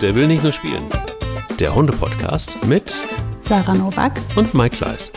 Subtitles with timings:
[0.00, 0.90] Der will nicht nur spielen.
[1.58, 2.98] Der Hunde-Podcast mit
[3.40, 5.12] Sarah Novak und Mike Kleiss.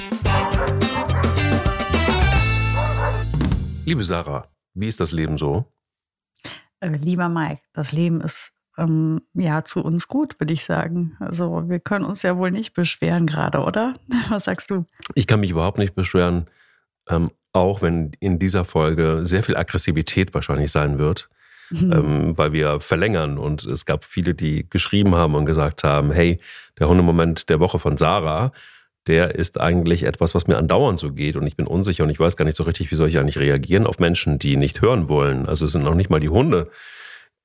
[3.86, 5.64] Liebe Sarah, wie ist das Leben so?
[6.82, 11.16] Äh, lieber Mike, das Leben ist ähm, ja zu uns gut, würde ich sagen.
[11.22, 13.96] Also wir können uns ja wohl nicht beschweren gerade, oder?
[14.30, 14.84] Was sagst du?
[15.16, 16.50] Ich kann mich überhaupt nicht beschweren,
[17.08, 21.30] ähm, auch wenn in dieser Folge sehr viel Aggressivität wahrscheinlich sein wird.
[21.74, 21.92] Mhm.
[21.92, 26.40] Ähm, weil wir verlängern und es gab viele, die geschrieben haben und gesagt haben, hey,
[26.80, 28.52] der Hundemoment der Woche von Sarah,
[29.08, 32.20] der ist eigentlich etwas, was mir andauernd so geht und ich bin unsicher und ich
[32.20, 35.10] weiß gar nicht so richtig, wie soll ich eigentlich reagieren auf Menschen, die nicht hören
[35.10, 35.48] wollen.
[35.48, 36.70] Also es sind noch nicht mal die Hunde,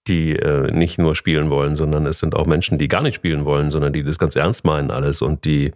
[0.06, 3.44] die äh, nicht nur spielen wollen, sondern es sind auch Menschen, die gar nicht spielen
[3.46, 5.72] wollen, sondern die das ganz ernst meinen alles und die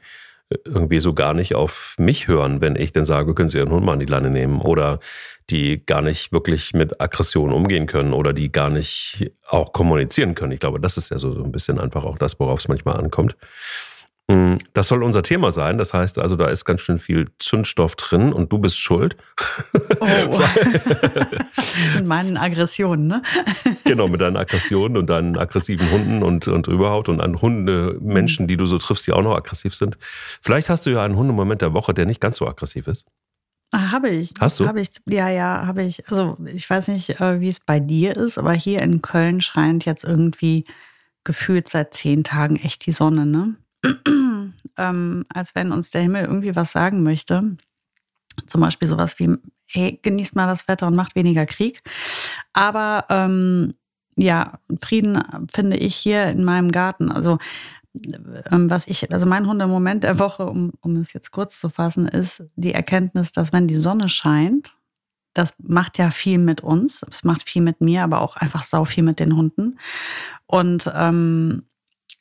[0.65, 3.85] irgendwie so gar nicht auf mich hören, wenn ich dann sage, können Sie Ihren Hund
[3.85, 4.99] mal an die Leine nehmen oder
[5.51, 10.53] die gar nicht wirklich mit Aggression umgehen können oder die gar nicht auch kommunizieren können.
[10.53, 12.97] Ich glaube, das ist ja so, so ein bisschen einfach auch das, worauf es manchmal
[12.97, 13.37] ankommt.
[14.29, 15.79] Mm, das soll unser Thema sein.
[15.79, 19.17] Das heißt also, da ist ganz schön viel Zündstoff drin und du bist schuld.
[20.01, 20.07] Oh.
[21.97, 23.23] mit meinen Aggressionen, ne?
[23.85, 28.47] genau, mit deinen Aggressionen und deinen aggressiven Hunden und, und überhaupt und an Hunde, Menschen,
[28.47, 29.99] die du so triffst, die auch noch aggressiv sind.
[30.41, 33.07] Vielleicht hast du ja einen Hundemoment der Woche, der nicht ganz so aggressiv ist.
[33.73, 34.35] Ah, habe ich.
[34.39, 34.67] Hast du?
[34.67, 34.91] Habe ich.
[35.07, 36.07] Ja, ja, habe ich.
[36.09, 39.87] Also ich weiß nicht, äh, wie es bei dir ist, aber hier in Köln scheint
[39.87, 40.65] jetzt irgendwie
[41.25, 43.57] gefühlt seit zehn Tagen echt die Sonne, ne?
[44.77, 47.57] Ähm, als wenn uns der Himmel irgendwie was sagen möchte.
[48.47, 49.37] Zum Beispiel sowas wie,
[49.69, 51.83] hey, genießt mal das Wetter und macht weniger Krieg.
[52.53, 53.75] Aber ähm,
[54.17, 55.23] ja, Frieden
[55.53, 57.11] finde ich hier in meinem Garten.
[57.11, 57.39] Also
[58.51, 62.09] ähm, was ich, also mein Hundemoment der Woche, um, um es jetzt kurz zu fassen,
[62.09, 64.75] ist die Erkenntnis, dass wenn die Sonne scheint,
[65.35, 68.85] das macht ja viel mit uns, es macht viel mit mir, aber auch einfach sau
[68.85, 69.79] viel mit den Hunden.
[70.47, 71.65] Und ähm,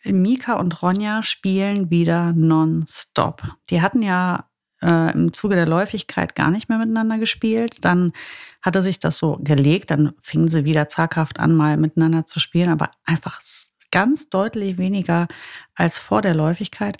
[0.04, 3.44] Mika und Ronja spielen wieder nonstop.
[3.70, 4.50] Die hatten ja
[4.82, 7.86] äh, im Zuge der Läufigkeit gar nicht mehr miteinander gespielt.
[7.86, 8.14] Dann
[8.62, 12.70] hatte sich das so gelegt, dann fingen sie wieder zaghaft an, mal miteinander zu spielen,
[12.70, 13.40] aber einfach
[13.92, 15.28] ganz deutlich weniger
[15.76, 16.98] als vor der Läufigkeit.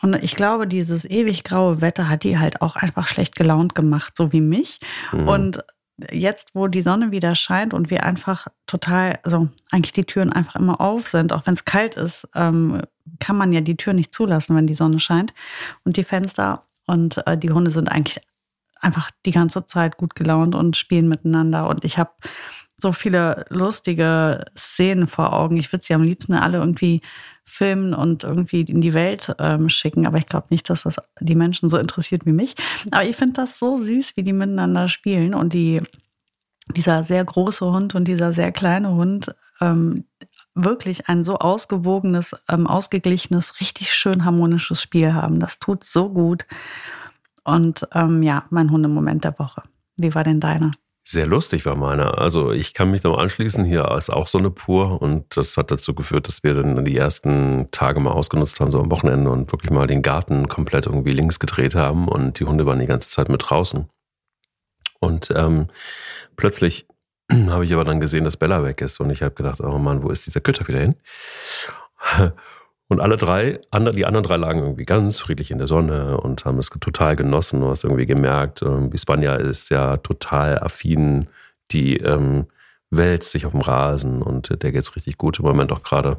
[0.00, 4.16] Und ich glaube, dieses ewig graue Wetter hat die halt auch einfach schlecht gelaunt gemacht,
[4.16, 4.78] so wie mich.
[5.12, 5.28] Mhm.
[5.28, 5.64] Und
[6.10, 10.56] jetzt, wo die Sonne wieder scheint und wir einfach total, also eigentlich die Türen einfach
[10.56, 12.82] immer auf sind, auch wenn es kalt ist, ähm,
[13.18, 15.34] kann man ja die Tür nicht zulassen, wenn die Sonne scheint
[15.84, 16.64] und die Fenster.
[16.86, 18.20] Und äh, die Hunde sind eigentlich
[18.80, 21.68] einfach die ganze Zeit gut gelaunt und spielen miteinander.
[21.68, 22.12] Und ich habe
[22.80, 25.56] so viele lustige Szenen vor Augen.
[25.56, 27.02] Ich würde sie am liebsten alle irgendwie
[27.44, 30.06] filmen und irgendwie in die Welt ähm, schicken.
[30.06, 32.54] Aber ich glaube nicht, dass das die Menschen so interessiert wie mich.
[32.90, 35.82] Aber ich finde das so süß, wie die miteinander spielen und die,
[36.76, 40.04] dieser sehr große Hund und dieser sehr kleine Hund ähm,
[40.54, 45.40] wirklich ein so ausgewogenes, ähm, ausgeglichenes, richtig schön harmonisches Spiel haben.
[45.40, 46.46] Das tut so gut.
[47.44, 49.62] Und ähm, ja, mein Hundemoment der Woche.
[49.96, 50.70] Wie war denn deiner?
[51.10, 52.18] Sehr lustig war meiner.
[52.18, 55.94] Also ich kann mich noch anschließen, hier ist auch Sonne pur und das hat dazu
[55.94, 59.70] geführt, dass wir dann die ersten Tage mal ausgenutzt haben, so am Wochenende und wirklich
[59.70, 63.30] mal den Garten komplett irgendwie links gedreht haben und die Hunde waren die ganze Zeit
[63.30, 63.88] mit draußen.
[65.00, 65.68] Und ähm,
[66.36, 66.86] plötzlich
[67.32, 70.02] habe ich aber dann gesehen, dass Bella weg ist und ich habe gedacht, oh Mann,
[70.02, 70.96] wo ist dieser Köter wieder hin?
[72.88, 73.58] Und alle drei,
[73.94, 77.60] die anderen drei lagen irgendwie ganz friedlich in der Sonne und haben es total genossen.
[77.60, 81.28] Du hast irgendwie gemerkt, ähm, Spanja ist ja total affin,
[81.70, 82.46] die ähm,
[82.90, 86.16] wälzt sich auf dem Rasen und der geht es richtig gut im Moment auch gerade.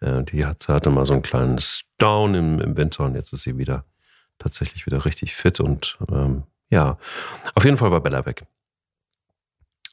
[0.00, 3.42] Äh, die hat, hatte mal so ein kleines Down im, im Winter und jetzt ist
[3.42, 3.84] sie wieder
[4.38, 6.96] tatsächlich wieder richtig fit und ähm, ja,
[7.54, 8.44] auf jeden Fall war Bella weg.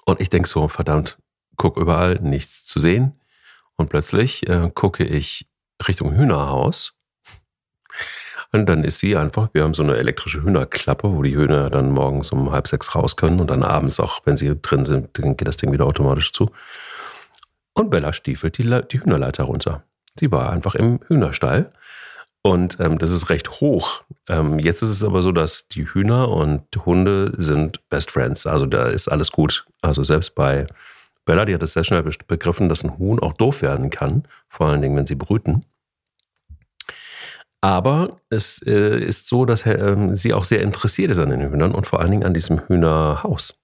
[0.05, 1.17] Und ich denke so, verdammt,
[1.57, 3.19] guck überall, nichts zu sehen.
[3.75, 5.45] Und plötzlich äh, gucke ich
[5.87, 6.93] Richtung Hühnerhaus.
[8.51, 11.91] Und dann ist sie einfach, wir haben so eine elektrische Hühnerklappe, wo die Hühner dann
[11.91, 15.47] morgens um halb sechs raus können und dann abends auch, wenn sie drin sind, geht
[15.47, 16.49] das Ding wieder automatisch zu.
[17.73, 19.83] Und Bella stiefelt die, die Hühnerleiter runter.
[20.19, 21.71] Sie war einfach im Hühnerstall
[22.41, 24.01] und ähm, das ist recht hoch.
[24.27, 28.47] Ähm, jetzt ist es aber so, dass die Hühner und Hunde sind Best Friends.
[28.47, 29.65] Also da ist alles gut.
[29.81, 30.65] Also selbst bei
[31.25, 34.67] Bella, die hat es sehr schnell begriffen, dass ein Huhn auch doof werden kann, vor
[34.67, 35.63] allen Dingen, wenn sie brüten.
[37.61, 41.73] Aber es äh, ist so, dass äh, sie auch sehr interessiert ist an den Hühnern
[41.73, 43.55] und vor allen Dingen an diesem Hühnerhaus.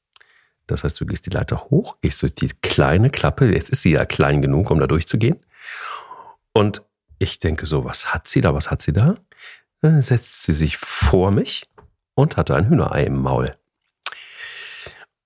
[0.67, 3.91] Das heißt, du gehst die Leiter hoch, gehst durch die kleine Klappe, jetzt ist sie
[3.91, 5.39] ja klein genug, um da durchzugehen.
[6.53, 6.81] Und
[7.19, 9.15] ich denke so, was hat sie da, was hat sie da?
[9.81, 11.63] Dann setzt sie sich vor mich
[12.15, 13.55] und hatte ein Hühnerei im Maul.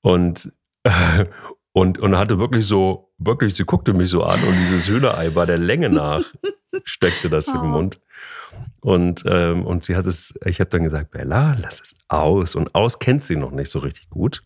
[0.02, 0.52] Und
[0.84, 1.26] äh,
[1.72, 5.46] Und, und hatte wirklich so, wirklich, sie guckte mich so an und dieses Hühnerei war
[5.46, 6.24] der Länge nach,
[6.84, 7.54] steckte das oh.
[7.54, 8.00] im Mund.
[8.82, 12.56] Und, ähm, und sie hat es, ich habe dann gesagt, Bella, lass es aus.
[12.56, 14.44] Und aus kennt sie noch nicht so richtig gut.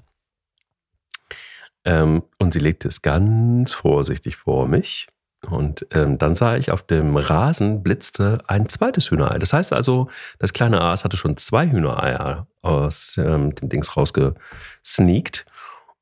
[1.85, 5.07] Ähm, und sie legte es ganz vorsichtig vor mich.
[5.50, 9.39] Und ähm, dann sah ich, auf dem Rasen blitzte ein zweites Hühnerei.
[9.39, 10.09] Das heißt also,
[10.39, 15.45] das kleine Aas hatte schon zwei Hühnereier aus ähm, dem Dings rausgesneakt.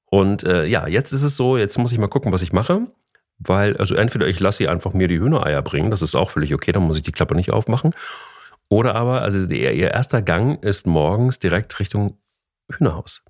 [0.05, 2.87] Und äh, ja, jetzt ist es so, jetzt muss ich mal gucken, was ich mache.
[3.43, 6.53] Weil, also entweder ich lasse sie einfach mir die Hühnereier bringen, das ist auch völlig
[6.53, 7.93] okay, dann muss ich die Klappe nicht aufmachen.
[8.69, 12.17] Oder aber, also ihr, ihr erster Gang ist morgens direkt Richtung
[12.71, 13.23] Hühnerhaus.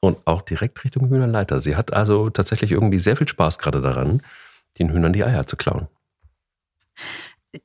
[0.00, 1.60] Und auch direkt Richtung Hühnerleiter.
[1.60, 4.22] Sie hat also tatsächlich irgendwie sehr viel Spaß gerade daran,
[4.78, 5.88] den Hühnern die Eier zu klauen.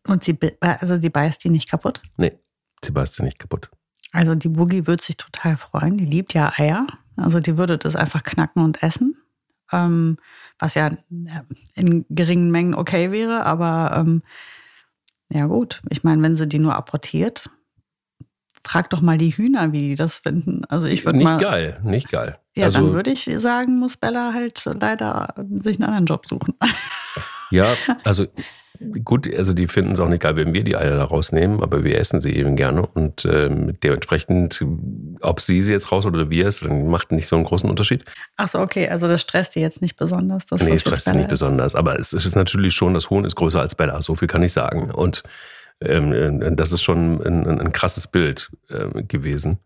[0.07, 2.01] Und sie, also die beißt die nicht kaputt?
[2.17, 2.38] Nee,
[2.83, 3.69] sie beißt sie nicht kaputt.
[4.11, 5.97] Also die Boogie würde sich total freuen.
[5.97, 6.85] Die liebt ja Eier.
[7.15, 9.15] Also die würde das einfach knacken und essen.
[9.74, 10.18] Ähm,
[10.60, 10.92] was ja
[11.75, 14.24] in geringen Mengen okay wäre, aber ähm,
[15.30, 15.81] ja gut.
[15.90, 17.50] Ich meine, wenn sie die nur apportiert,
[18.66, 20.64] frag doch mal die Hühner, wie die das finden.
[20.66, 22.38] Also ich würde nicht mal, geil, nicht geil.
[22.56, 25.34] Ja, also, dann würde ich sagen, muss Bella halt leider
[25.64, 26.54] sich einen anderen Job suchen.
[27.52, 27.68] Ja,
[28.04, 28.28] also
[29.03, 31.83] gut, also die finden es auch nicht geil, wenn wir die Eier da rausnehmen, aber
[31.83, 34.65] wir essen sie eben gerne und ähm, dementsprechend,
[35.21, 38.03] ob sie sie jetzt raus oder wir es, macht nicht so einen großen Unterschied.
[38.38, 40.45] Ach so, okay, also das stresst die jetzt nicht besonders.
[40.45, 41.30] Dass nee, das stresst sie nicht ist.
[41.30, 44.44] besonders, aber es ist natürlich schon, das Huhn ist größer als Bella, so viel kann
[44.44, 45.24] ich sagen und
[45.81, 49.59] ähm, äh, das ist schon ein, ein, ein krasses Bild äh, gewesen.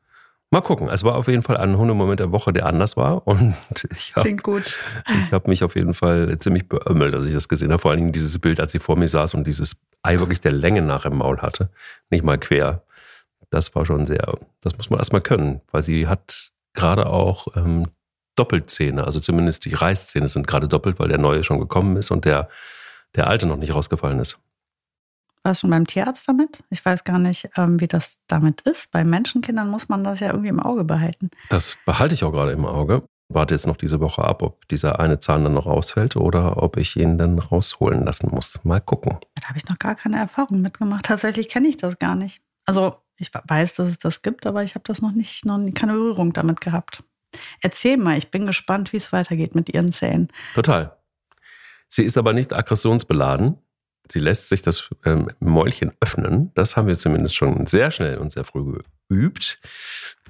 [0.49, 0.88] Mal gucken.
[0.88, 3.27] Es war auf jeden Fall ein Hundemoment der Woche, der anders war.
[3.27, 3.55] Und
[3.91, 4.23] ich habe
[5.31, 7.81] hab mich auf jeden Fall ziemlich beömmelt, als ich das gesehen habe.
[7.81, 10.53] Vor allen Dingen dieses Bild, als sie vor mir saß und dieses Ei wirklich der
[10.53, 11.69] Länge nach im Maul hatte.
[12.09, 12.83] Nicht mal quer.
[13.49, 17.88] Das war schon sehr, das muss man erstmal können, weil sie hat gerade auch ähm,
[18.35, 19.03] Doppelzähne.
[19.03, 22.49] Also zumindest die Reißzähne sind gerade doppelt, weil der neue schon gekommen ist und der,
[23.15, 24.38] der alte noch nicht rausgefallen ist.
[25.47, 26.61] Warst du schon beim Tierarzt damit?
[26.69, 28.91] Ich weiß gar nicht, ähm, wie das damit ist.
[28.91, 31.31] Bei Menschenkindern muss man das ja irgendwie im Auge behalten.
[31.49, 33.03] Das behalte ich auch gerade im Auge.
[33.29, 36.75] Warte jetzt noch diese Woche ab, ob dieser eine Zahn dann noch ausfällt oder ob
[36.75, 38.59] ich ihn dann rausholen lassen muss.
[38.65, 39.19] Mal gucken.
[39.35, 41.05] Da habe ich noch gar keine Erfahrung mitgemacht.
[41.05, 42.41] Tatsächlich kenne ich das gar nicht.
[42.65, 45.94] Also ich weiß, dass es das gibt, aber ich habe das noch nicht, noch keine
[45.94, 47.05] Berührung damit gehabt.
[47.61, 50.27] Erzähl mal, ich bin gespannt, wie es weitergeht mit ihren Zähnen.
[50.55, 50.97] Total.
[51.88, 53.57] Sie ist aber nicht aggressionsbeladen
[54.12, 56.51] sie lässt sich das ähm, Mäulchen öffnen.
[56.54, 59.59] Das haben wir zumindest schon sehr schnell und sehr früh geübt.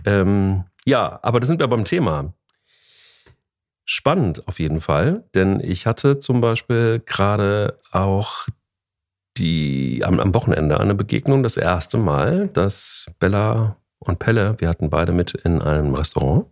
[0.06, 2.34] Ähm, ja, aber da sind wir beim Thema.
[3.86, 8.48] Spannend auf jeden Fall, denn ich hatte zum Beispiel gerade auch
[9.38, 14.90] die, am, am Wochenende eine Begegnung, das erste Mal, dass Bella und Pelle, wir hatten
[14.90, 16.48] beide mit in einem Restaurant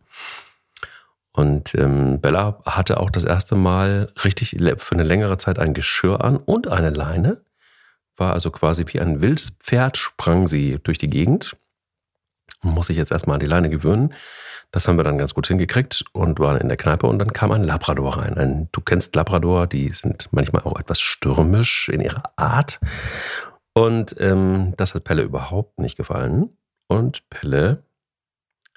[1.35, 6.23] und ähm, Bella hatte auch das erste Mal richtig für eine längere Zeit ein Geschirr
[6.23, 7.41] an und eine Leine.
[8.15, 11.57] War also quasi wie ein wildes Pferd, sprang sie durch die Gegend.
[12.61, 14.13] Muss ich jetzt erstmal an die Leine gewöhnen.
[14.71, 17.51] Das haben wir dann ganz gut hingekriegt und waren in der Kneipe und dann kam
[17.51, 18.37] ein Labrador rein.
[18.37, 22.79] Ein, du kennst Labrador, die sind manchmal auch etwas stürmisch in ihrer Art.
[23.73, 26.57] Und ähm, das hat Pelle überhaupt nicht gefallen.
[26.87, 27.83] Und Pelle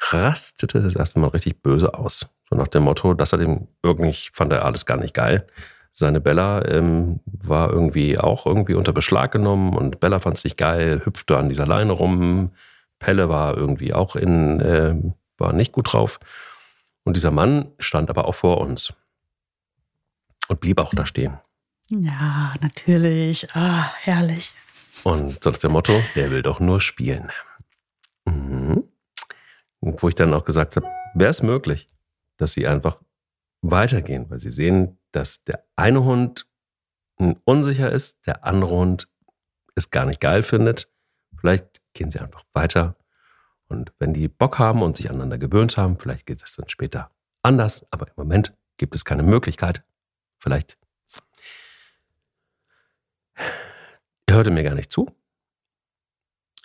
[0.01, 2.29] rastete das erste Mal richtig böse aus.
[2.49, 5.47] So nach dem Motto, das hat ihm irgendwie, fand er alles gar nicht geil.
[5.93, 10.57] Seine Bella ähm, war irgendwie auch irgendwie unter Beschlag genommen und Bella fand es nicht
[10.57, 12.53] geil, hüpfte an dieser Leine rum.
[12.99, 14.95] Pelle war irgendwie auch in, äh,
[15.39, 16.21] war nicht gut drauf.
[17.05, 18.93] Und dieser Mann stand aber auch vor uns
[20.49, 21.39] und blieb auch da stehen.
[21.91, 23.49] Ja, natürlich.
[23.55, 24.51] Ah, herrlich.
[25.05, 27.31] Und so nach dem Motto, der will doch nur spielen.
[28.27, 28.85] Mhm.
[29.81, 31.89] wo ich dann auch gesagt habe, wäre es möglich,
[32.39, 33.01] dass sie einfach
[33.61, 36.47] weitergehen, weil sie sehen, dass der eine Hund
[37.45, 39.09] unsicher ist, der andere Hund
[39.75, 40.91] es gar nicht geil findet.
[41.37, 42.97] Vielleicht gehen sie einfach weiter.
[43.69, 47.11] Und wenn die Bock haben und sich aneinander gewöhnt haben, vielleicht geht es dann später
[47.43, 47.87] anders.
[47.91, 49.85] Aber im Moment gibt es keine Möglichkeit.
[50.39, 50.79] Vielleicht.
[54.27, 55.11] Er hörte mir gar nicht zu.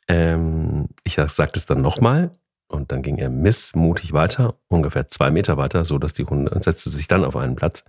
[0.07, 2.31] Ähm, ich sagte es dann nochmal.
[2.67, 6.63] Und dann ging er missmutig weiter, ungefähr zwei Meter weiter, so dass die Hunde und
[6.63, 7.83] setzte sich dann auf einen Platz.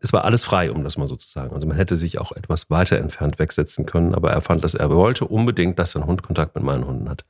[0.00, 1.52] Es war alles frei, um das mal so zu sagen.
[1.52, 4.90] Also man hätte sich auch etwas weiter entfernt wegsetzen können, aber er fand, dass er
[4.90, 7.24] wollte unbedingt, dass sein Hund Kontakt mit meinen Hunden hat.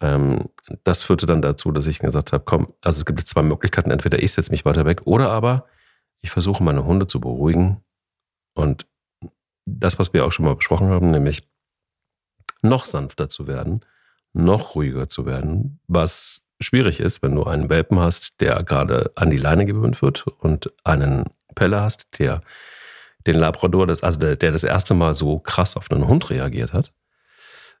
[0.00, 0.50] Ähm,
[0.84, 3.90] das führte dann dazu, dass ich gesagt habe, komm, also es gibt jetzt zwei Möglichkeiten.
[3.90, 5.66] Entweder ich setze mich weiter weg oder aber
[6.20, 7.82] ich versuche meine Hunde zu beruhigen
[8.54, 8.86] und
[9.64, 11.48] das, was wir auch schon mal besprochen haben, nämlich
[12.62, 13.80] noch sanfter zu werden
[14.36, 19.30] noch ruhiger zu werden, was schwierig ist, wenn du einen Welpen hast, der gerade an
[19.30, 21.24] die Leine gewöhnt wird und einen
[21.54, 22.42] Pelle hast, der
[23.26, 26.72] den Labrador, das, also der, der das erste Mal so krass auf einen Hund reagiert
[26.72, 26.92] hat.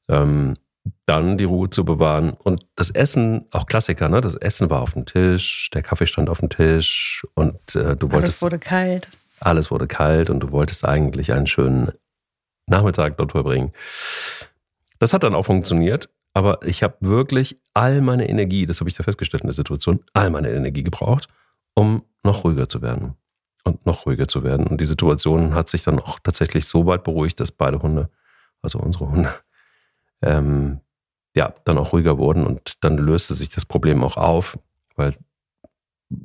[0.08, 0.54] Ähm,
[1.04, 2.32] dann die Ruhe zu bewahren.
[2.32, 4.20] Und das Essen, auch Klassiker, ne?
[4.20, 8.12] Das Essen war auf dem Tisch, der Kaffee stand auf dem Tisch und äh, du
[8.12, 8.42] wolltest.
[8.42, 9.08] Alles wurde kalt.
[9.40, 11.92] Alles wurde kalt und du wolltest eigentlich einen schönen
[12.66, 13.72] Nachmittag dort verbringen.
[14.98, 18.94] Das hat dann auch funktioniert, aber ich habe wirklich all meine Energie, das habe ich
[18.94, 21.28] da festgestellt in der Situation, all meine Energie gebraucht,
[21.72, 23.14] um noch ruhiger zu werden.
[23.64, 24.66] Und noch ruhiger zu werden.
[24.66, 28.10] Und die Situation hat sich dann auch tatsächlich so weit beruhigt, dass beide Hunde,
[28.60, 29.34] also unsere Hunde,
[30.20, 30.80] ähm,
[31.34, 34.58] ja, dann auch ruhiger wurden und dann löste sich das Problem auch auf,
[34.94, 35.14] weil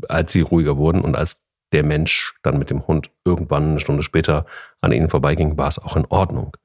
[0.10, 1.38] als sie ruhiger wurden und als
[1.72, 4.46] der Mensch dann mit dem Hund irgendwann eine Stunde später
[4.82, 6.58] an ihnen vorbeiging, war es auch in Ordnung.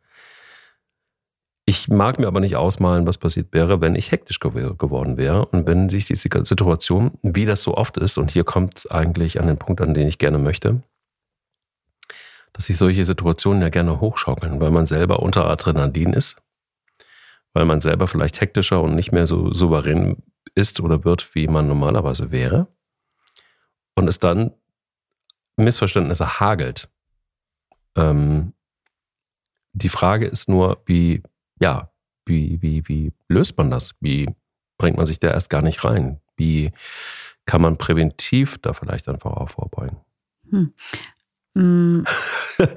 [1.69, 5.67] Ich mag mir aber nicht ausmalen, was passiert wäre, wenn ich hektisch geworden wäre und
[5.67, 9.49] wenn sich die Situation, wie das so oft ist, und hier kommt es eigentlich an
[9.49, 10.81] den Punkt, an den ich gerne möchte,
[12.53, 16.41] dass sich solche Situationen ja gerne hochschaukeln, weil man selber unter Adrenalin ist,
[17.53, 20.23] weil man selber vielleicht hektischer und nicht mehr so souverän
[20.55, 22.69] ist oder wird, wie man normalerweise wäre.
[23.97, 24.53] Und es dann
[25.57, 26.89] Missverständnisse hagelt.
[27.97, 28.53] Ähm,
[29.73, 31.23] die Frage ist nur, wie,
[31.61, 31.91] ja,
[32.25, 33.95] wie, wie, wie löst man das?
[34.01, 34.29] Wie
[34.79, 36.21] bringt man sich da erst gar nicht rein?
[36.37, 36.73] Wie
[37.47, 39.99] kann man präventiv da vielleicht einfach auch vorbeugen?
[40.51, 40.75] Hm.
[41.55, 42.05] Mm,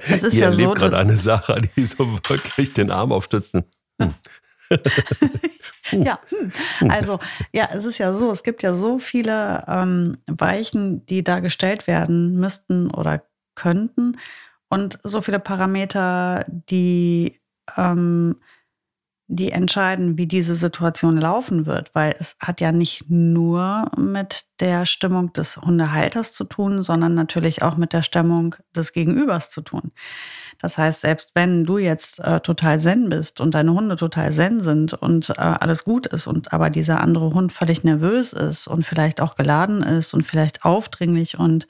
[0.08, 3.64] es ist Ihr ja erlebt so, gerade eine Sache, die so wirklich den Arm aufstützen.
[4.00, 4.14] Hm.
[6.04, 6.20] ja,
[6.78, 6.90] hm.
[6.90, 7.18] also
[7.52, 11.86] ja, es ist ja so, es gibt ja so viele ähm, Weichen, die da gestellt
[11.88, 13.24] werden müssten oder
[13.56, 14.16] könnten
[14.68, 17.40] und so viele Parameter, die
[17.76, 18.36] ähm,
[19.32, 24.86] die entscheiden, wie diese Situation laufen wird, weil es hat ja nicht nur mit der
[24.86, 29.92] Stimmung des Hundehalters zu tun, sondern natürlich auch mit der Stimmung des Gegenübers zu tun.
[30.58, 34.60] Das heißt, selbst wenn du jetzt äh, total zen bist und deine Hunde total zen
[34.60, 38.84] sind und äh, alles gut ist und aber dieser andere Hund völlig nervös ist und
[38.84, 41.68] vielleicht auch geladen ist und vielleicht aufdringlich und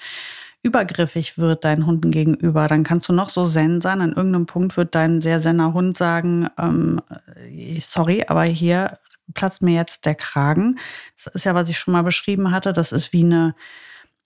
[0.62, 4.00] übergriffig wird deinen Hunden gegenüber, dann kannst du noch so zen sein.
[4.00, 7.00] An irgendeinem Punkt wird dein sehr senner Hund sagen, ähm,
[7.36, 8.98] äh, sorry, aber hier
[9.34, 10.78] platzt mir jetzt der Kragen.
[11.16, 12.72] Das ist ja, was ich schon mal beschrieben hatte.
[12.72, 13.54] Das ist wie eine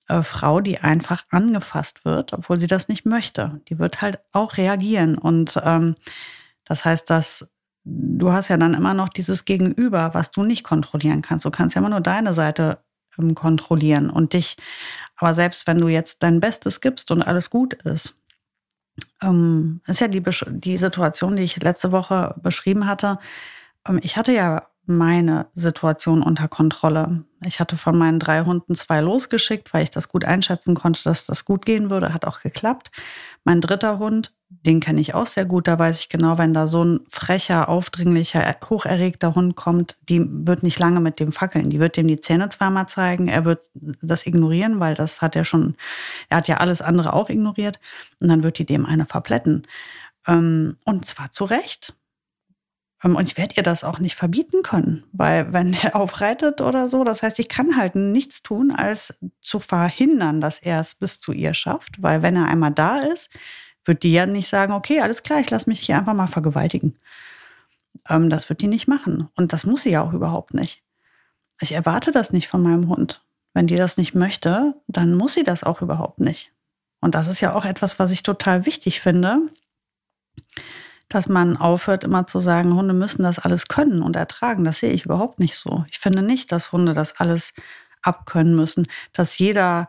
[0.09, 3.61] äh, Frau, die einfach angefasst wird, obwohl sie das nicht möchte.
[3.69, 5.17] Die wird halt auch reagieren.
[5.17, 5.97] Und ähm,
[6.65, 7.49] das heißt, dass
[7.85, 11.45] du hast ja dann immer noch dieses Gegenüber, was du nicht kontrollieren kannst.
[11.45, 12.79] Du kannst ja immer nur deine Seite
[13.19, 14.57] ähm, kontrollieren und dich
[15.17, 18.21] aber selbst wenn du jetzt dein Bestes gibst und alles gut ist,
[19.23, 23.19] ähm, ist ja die, die Situation, die ich letzte Woche beschrieben hatte.
[23.87, 27.25] Ähm, ich hatte ja meine Situation unter Kontrolle.
[27.45, 31.27] Ich hatte von meinen drei Hunden zwei losgeschickt, weil ich das gut einschätzen konnte, dass
[31.27, 32.13] das gut gehen würde.
[32.13, 32.91] Hat auch geklappt.
[33.45, 35.69] Mein dritter Hund, den kenne ich auch sehr gut.
[35.69, 40.63] Da weiß ich genau, wenn da so ein frecher, aufdringlicher, hocherregter Hund kommt, die wird
[40.63, 41.71] nicht lange mit dem fackeln.
[41.71, 43.29] Die wird dem die Zähne zweimal zeigen.
[43.29, 43.63] Er wird
[44.03, 45.77] das ignorieren, weil das hat er schon,
[46.29, 47.81] er hat ja alles andere auch ignoriert.
[48.21, 49.63] Und dann wird die dem eine verpletten.
[50.27, 51.95] Ähm, und zwar zu Recht
[53.05, 57.05] und ich werde ihr das auch nicht verbieten können, weil wenn er aufreitet oder so,
[57.05, 61.33] das heißt, ich kann halt nichts tun, als zu verhindern, dass er es bis zu
[61.33, 63.31] ihr schafft, weil wenn er einmal da ist,
[63.85, 66.99] wird die ja nicht sagen, okay, alles klar, ich lasse mich hier einfach mal vergewaltigen.
[68.09, 69.29] Ähm, das wird die nicht machen.
[69.37, 70.83] Und das muss sie ja auch überhaupt nicht.
[71.61, 73.23] Ich erwarte das nicht von meinem Hund.
[73.53, 76.53] Wenn die das nicht möchte, dann muss sie das auch überhaupt nicht.
[77.01, 79.43] Und das ist ja auch etwas, was ich total wichtig finde
[81.09, 84.65] dass man aufhört, immer zu sagen, Hunde müssen das alles können und ertragen.
[84.65, 85.85] Das sehe ich überhaupt nicht so.
[85.91, 87.55] Ich finde nicht, dass Hunde das alles
[88.03, 89.89] abkönnen müssen, dass jeder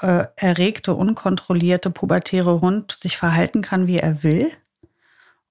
[0.00, 4.52] äh, erregte, unkontrollierte, pubertäre Hund sich verhalten kann, wie er will.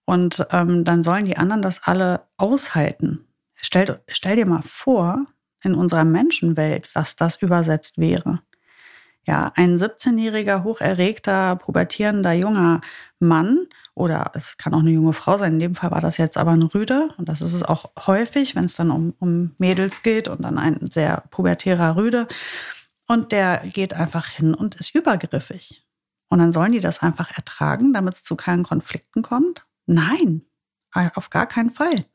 [0.06, 3.26] Und ähm, dann sollen die anderen das alle aushalten.
[3.56, 5.26] Stell, stell dir mal vor,
[5.64, 8.42] in unserer Menschenwelt, was das übersetzt wäre.
[9.26, 12.82] Ja, ein 17-jähriger, hocherregter, pubertierender junger
[13.20, 15.54] Mann oder es kann auch eine junge Frau sein.
[15.54, 17.10] In dem Fall war das jetzt aber ein Rüde.
[17.18, 20.58] Und das ist es auch häufig, wenn es dann um, um Mädels geht und dann
[20.58, 22.28] ein sehr pubertärer Rüde.
[23.08, 25.86] Und der geht einfach hin und ist übergriffig.
[26.30, 29.66] Und dann sollen die das einfach ertragen, damit es zu keinen Konflikten kommt?
[29.86, 30.44] Nein,
[31.14, 32.06] auf gar keinen Fall.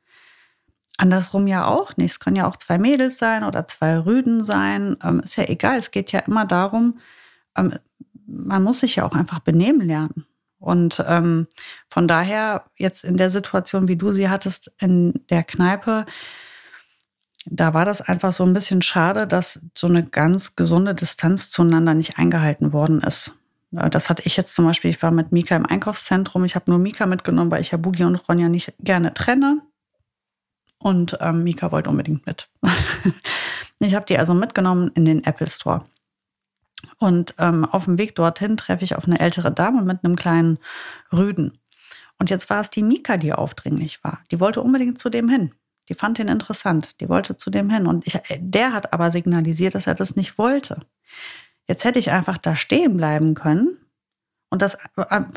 [0.96, 2.10] Andersrum ja auch nicht.
[2.10, 4.96] Es können ja auch zwei Mädels sein oder zwei Rüden sein.
[5.04, 5.78] Ähm, ist ja egal.
[5.78, 6.98] Es geht ja immer darum,
[7.56, 7.74] ähm,
[8.26, 10.26] man muss sich ja auch einfach benehmen lernen.
[10.58, 11.46] Und ähm,
[11.88, 16.06] von daher, jetzt in der Situation, wie du sie hattest in der Kneipe,
[17.46, 21.94] da war das einfach so ein bisschen schade, dass so eine ganz gesunde Distanz zueinander
[21.94, 23.32] nicht eingehalten worden ist.
[23.70, 26.78] Das hatte ich jetzt zum Beispiel, ich war mit Mika im Einkaufszentrum, ich habe nur
[26.78, 29.62] Mika mitgenommen, weil ich ja Boogie und Ronja nicht gerne trenne.
[30.78, 32.48] Und ähm, Mika wollte unbedingt mit.
[33.80, 35.84] ich habe die also mitgenommen in den Apple Store.
[36.98, 40.58] Und ähm, auf dem Weg dorthin treffe ich auf eine ältere Dame mit einem kleinen
[41.12, 41.58] Rüden.
[42.18, 44.20] Und jetzt war es die Mika, die aufdringlich war.
[44.30, 45.54] Die wollte unbedingt zu dem hin.
[45.88, 47.00] Die fand ihn interessant.
[47.00, 47.86] Die wollte zu dem hin.
[47.86, 50.80] Und ich, der hat aber signalisiert, dass er das nicht wollte.
[51.66, 53.76] Jetzt hätte ich einfach da stehen bleiben können.
[54.50, 54.78] Und das,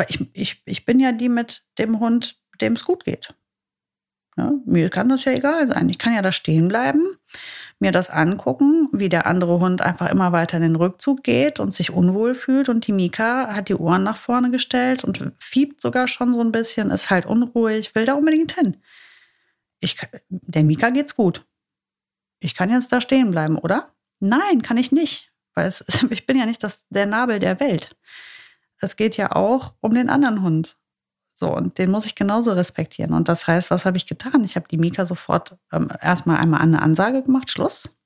[0.07, 3.33] ich, ich, ich bin ja die mit dem Hund, dem es gut geht.
[4.37, 5.89] Ja, mir kann das ja egal sein.
[5.89, 7.01] Ich kann ja da stehen bleiben,
[7.81, 11.73] mir das angucken, wie der andere Hund einfach immer weiter in den Rückzug geht und
[11.73, 12.69] sich unwohl fühlt.
[12.69, 16.51] Und die Mika hat die Ohren nach vorne gestellt und fiebt sogar schon so ein
[16.51, 18.77] bisschen, ist halt unruhig, will da unbedingt hin.
[19.79, 19.97] Ich,
[20.29, 21.45] der Mika geht's gut.
[22.39, 23.91] Ich kann jetzt da stehen bleiben, oder?
[24.19, 25.31] Nein, kann ich nicht.
[25.55, 27.97] Weil es, ich bin ja nicht das, der Nabel der Welt.
[28.79, 30.77] Es geht ja auch um den anderen Hund.
[31.41, 33.13] So, und den muss ich genauso respektieren.
[33.15, 34.43] Und das heißt, was habe ich getan?
[34.43, 37.97] Ich habe die Mika sofort ähm, erstmal einmal eine Ansage gemacht, Schluss.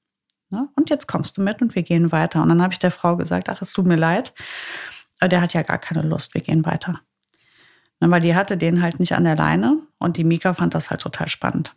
[0.49, 0.69] Ne?
[0.77, 2.41] Und jetzt kommst du mit und wir gehen weiter.
[2.41, 4.33] Und dann habe ich der Frau gesagt, ach, es tut mir leid,
[5.21, 7.01] der hat ja gar keine Lust, wir gehen weiter.
[7.99, 10.89] Ne, weil die hatte den halt nicht an der Leine und die Mika fand das
[10.89, 11.75] halt total spannend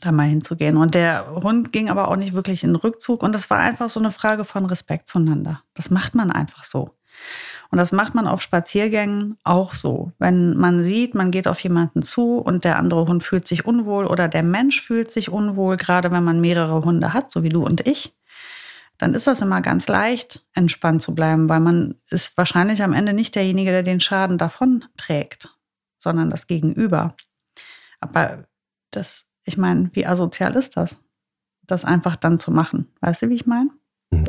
[0.00, 0.76] da mal hinzugehen.
[0.76, 3.22] Und der Hund ging aber auch nicht wirklich in den Rückzug.
[3.22, 5.62] Und das war einfach so eine Frage von Respekt zueinander.
[5.74, 6.94] Das macht man einfach so.
[7.70, 10.12] Und das macht man auf Spaziergängen auch so.
[10.18, 14.06] Wenn man sieht, man geht auf jemanden zu und der andere Hund fühlt sich unwohl
[14.06, 17.64] oder der Mensch fühlt sich unwohl, gerade wenn man mehrere Hunde hat, so wie du
[17.64, 18.16] und ich,
[18.98, 23.12] dann ist das immer ganz leicht, entspannt zu bleiben, weil man ist wahrscheinlich am Ende
[23.12, 25.56] nicht derjenige, der den Schaden davon trägt,
[25.96, 27.14] sondern das Gegenüber.
[28.00, 28.44] Aber
[28.90, 31.00] das ich meine, wie asozial ist das?
[31.66, 32.92] Das einfach dann zu machen.
[33.00, 33.70] Weißt du, wie ich meine?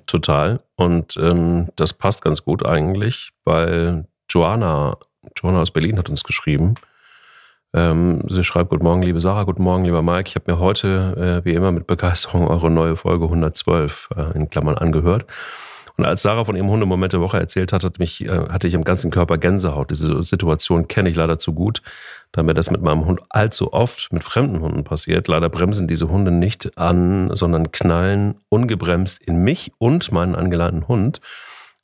[0.05, 0.59] Total.
[0.75, 4.97] Und ähm, das passt ganz gut eigentlich, weil Joanna,
[5.35, 6.75] Joanna aus Berlin hat uns geschrieben.
[7.73, 10.27] Ähm, sie schreibt, Guten Morgen, liebe Sarah, guten Morgen, lieber Mike.
[10.27, 14.49] Ich habe mir heute, äh, wie immer, mit Begeisterung eure neue Folge 112 äh, in
[14.49, 15.25] Klammern angehört.
[15.97, 18.73] Und als Sarah von ihrem Hundemoment der Woche erzählt hat, hat mich, äh, hatte ich
[18.73, 19.91] im ganzen Körper Gänsehaut.
[19.91, 21.81] Diese Situation kenne ich leider zu gut,
[22.31, 25.27] da mir das mit meinem Hund allzu oft mit fremden Hunden passiert.
[25.27, 31.19] Leider bremsen diese Hunde nicht an, sondern knallen ungebremst in mich und meinen angeleinten Hund.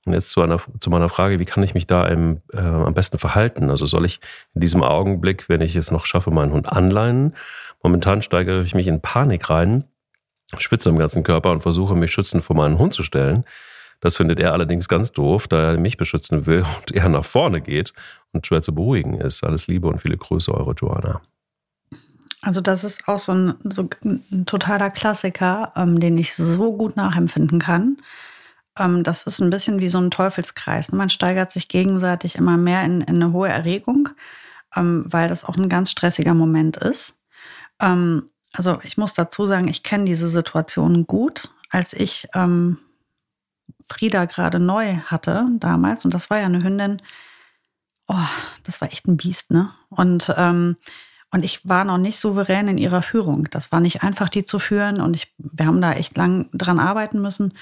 [0.05, 2.93] Und jetzt zu, einer, zu meiner Frage, wie kann ich mich da im, äh, am
[2.93, 3.69] besten verhalten?
[3.69, 4.21] Also soll ich
[4.55, 7.35] in diesem Augenblick, wenn ich es noch schaffe, meinen Hund anleihen?
[7.83, 9.83] Momentan steigere ich mich in Panik rein,
[10.57, 13.43] spitze am ganzen Körper und versuche mich schützend vor meinen Hund zu stellen.
[13.99, 17.61] Das findet er allerdings ganz doof, da er mich beschützen will und er nach vorne
[17.61, 17.93] geht
[18.31, 19.43] und schwer zu beruhigen ist.
[19.43, 21.21] Alles Liebe und viele Grüße, eure Joanna.
[22.41, 26.95] Also das ist auch so ein, so ein totaler Klassiker, ähm, den ich so gut
[26.95, 27.97] nachempfinden kann.
[28.77, 30.91] Ähm, das ist ein bisschen wie so ein Teufelskreis.
[30.91, 34.09] Man steigert sich gegenseitig immer mehr in, in eine hohe Erregung,
[34.75, 37.19] ähm, weil das auch ein ganz stressiger Moment ist.
[37.81, 41.51] Ähm, also ich muss dazu sagen, ich kenne diese Situation gut.
[41.69, 42.77] Als ich ähm,
[43.89, 47.01] Frieda gerade neu hatte damals, und das war ja eine Hündin,
[48.07, 48.15] oh,
[48.63, 49.71] das war echt ein Biest, ne?
[49.89, 50.77] Und, ähm,
[51.31, 53.49] und ich war noch nicht souverän in ihrer Führung.
[53.51, 55.01] Das war nicht einfach, die zu führen.
[55.01, 57.53] Und ich, wir haben da echt lang dran arbeiten müssen.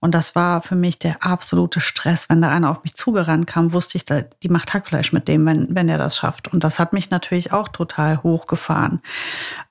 [0.00, 2.28] Und das war für mich der absolute Stress.
[2.28, 5.72] Wenn da einer auf mich zugerannt kam, wusste ich, die macht Hackfleisch mit dem, wenn,
[5.72, 6.52] wenn er das schafft.
[6.52, 9.00] Und das hat mich natürlich auch total hochgefahren.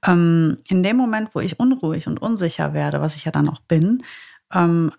[0.08, 3.60] Ähm, in dem Moment, wo ich unruhig und unsicher werde, was ich ja dann auch
[3.60, 4.04] bin,
[4.54, 4.94] ähm,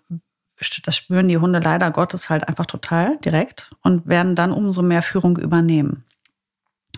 [0.83, 5.01] das spüren die Hunde leider Gottes halt einfach total direkt und werden dann umso mehr
[5.01, 6.05] Führung übernehmen.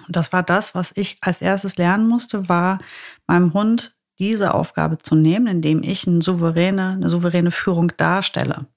[0.08, 2.80] Und das war das, was ich als erstes lernen musste, war
[3.28, 8.68] meinem Hund diese Aufgabe zu nehmen, indem ich eine souveräne, eine souveräne Führung darstelle.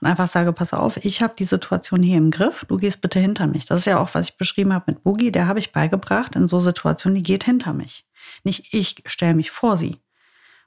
[0.00, 3.18] Und einfach sage, pass auf, ich habe die Situation hier im Griff, du gehst bitte
[3.18, 3.66] hinter mich.
[3.66, 6.48] Das ist ja auch, was ich beschrieben habe mit Boogie, der habe ich beigebracht in
[6.48, 8.06] so Situationen, die geht hinter mich.
[8.44, 9.98] Nicht ich stelle mich vor sie,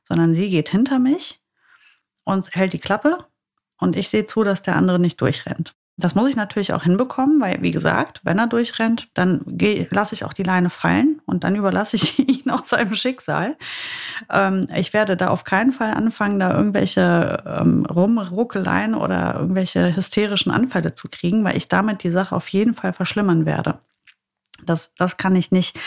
[0.04, 1.42] sondern sie geht hinter mich
[2.24, 3.18] und hält die Klappe
[3.80, 5.76] und ich sehe zu, dass der andere nicht durchrennt.
[5.96, 9.42] Das muss ich natürlich auch hinbekommen, weil, wie gesagt, wenn er durchrennt, dann
[9.92, 13.56] lasse ich auch die Leine fallen und dann überlasse ich ihn auch seinem Schicksal.
[14.32, 20.52] Ähm, ich werde da auf keinen Fall anfangen, da irgendwelche ähm, Rumruckeleien oder irgendwelche hysterischen
[20.52, 23.78] Anfälle zu kriegen, weil ich damit die Sache auf jeden Fall verschlimmern werde.
[24.66, 25.78] Das, das kann ich nicht.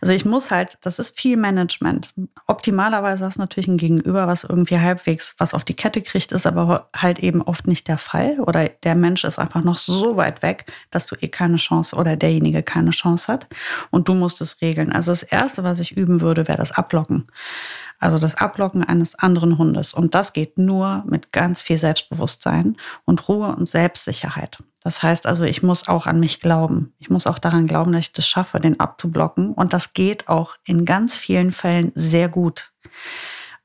[0.00, 2.14] Also ich muss halt, das ist viel Management.
[2.46, 6.46] Optimalerweise hast du natürlich ein Gegenüber, was irgendwie halbwegs was auf die Kette kriegt, ist
[6.46, 8.40] aber halt eben oft nicht der Fall.
[8.40, 12.16] Oder der Mensch ist einfach noch so weit weg, dass du eh keine Chance oder
[12.16, 13.48] derjenige keine Chance hat.
[13.90, 14.92] Und du musst es regeln.
[14.92, 17.26] Also das Erste, was ich üben würde, wäre das Ablocken.
[17.98, 19.92] Also das Ablocken eines anderen Hundes.
[19.92, 24.58] Und das geht nur mit ganz viel Selbstbewusstsein und Ruhe und Selbstsicherheit.
[24.82, 26.94] Das heißt also, ich muss auch an mich glauben.
[26.98, 29.52] Ich muss auch daran glauben, dass ich das schaffe, den abzublocken.
[29.52, 32.72] Und das geht auch in ganz vielen Fällen sehr gut.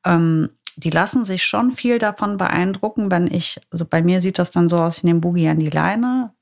[0.03, 4.49] Ähm, die lassen sich schon viel davon beeindrucken, wenn ich, also bei mir sieht das
[4.51, 6.33] dann so aus, ich nehme Boogie an die Leine,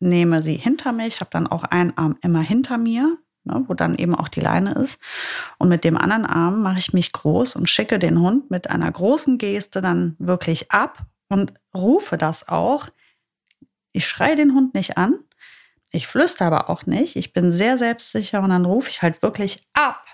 [0.00, 3.96] nehme sie hinter mich, habe dann auch einen Arm immer hinter mir, ne, wo dann
[3.96, 5.00] eben auch die Leine ist.
[5.58, 8.90] Und mit dem anderen Arm mache ich mich groß und schicke den Hund mit einer
[8.90, 12.88] großen Geste dann wirklich ab und rufe das auch.
[13.92, 15.18] Ich schreie den Hund nicht an,
[15.90, 19.66] ich flüster aber auch nicht, ich bin sehr selbstsicher und dann rufe ich halt wirklich
[19.72, 20.04] ab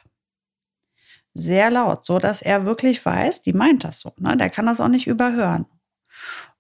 [1.35, 4.13] sehr laut, so dass er wirklich weiß, die meint das so.
[4.19, 4.37] Ne?
[4.37, 5.67] Der kann das auch nicht überhören.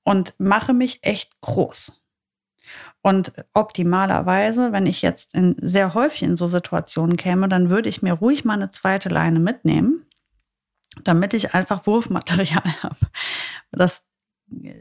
[0.05, 2.02] Und mache mich echt groß.
[3.03, 8.03] Und optimalerweise, wenn ich jetzt in, sehr häufig in so Situationen käme, dann würde ich
[8.03, 10.07] mir ruhig mal eine zweite Leine mitnehmen,
[11.03, 12.97] damit ich einfach Wurfmaterial habe.
[13.73, 14.03] Das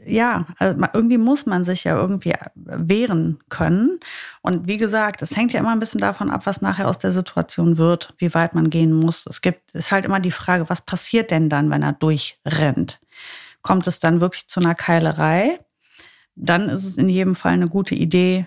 [0.06, 4.00] ja, also irgendwie muss man sich ja irgendwie wehren können.
[4.42, 7.12] Und wie gesagt, es hängt ja immer ein bisschen davon ab, was nachher aus der
[7.12, 9.26] Situation wird, wie weit man gehen muss.
[9.26, 13.00] Es gibt, ist halt immer die Frage, was passiert denn dann, wenn er durchrennt?
[13.62, 15.58] Kommt es dann wirklich zu einer Keilerei?
[16.34, 18.46] Dann ist es in jedem Fall eine gute Idee,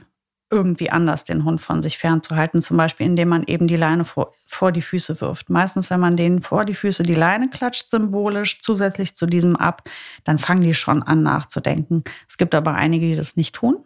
[0.52, 4.32] irgendwie anders den Hund von sich fernzuhalten, zum Beispiel indem man eben die Leine vor,
[4.48, 5.50] vor die Füße wirft.
[5.50, 9.90] Meistens, wenn man denen vor die Füße die Leine klatscht, symbolisch zusätzlich zu diesem ab,
[10.24, 12.04] dann fangen die schon an nachzudenken.
[12.28, 13.86] Es gibt aber einige, die das nicht tun.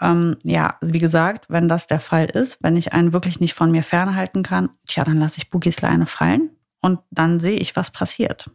[0.00, 3.70] Ähm, ja, wie gesagt, wenn das der Fall ist, wenn ich einen wirklich nicht von
[3.70, 6.50] mir fernhalten kann, tja, dann lasse ich Boogies Leine fallen
[6.82, 8.50] und dann sehe ich, was passiert.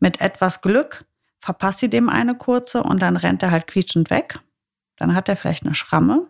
[0.00, 1.04] Mit etwas Glück
[1.40, 4.40] verpasst sie dem eine kurze und dann rennt er halt quietschend weg
[4.98, 6.28] dann hat er vielleicht eine Schramme.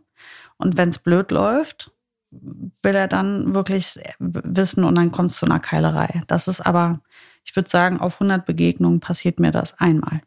[0.57, 1.93] Und wenn es blöd läuft,
[2.31, 6.21] will er dann wirklich wissen und dann kommt es zu einer Keilerei.
[6.27, 7.01] Das ist aber,
[7.45, 10.21] ich würde sagen, auf 100 Begegnungen passiert mir das einmal.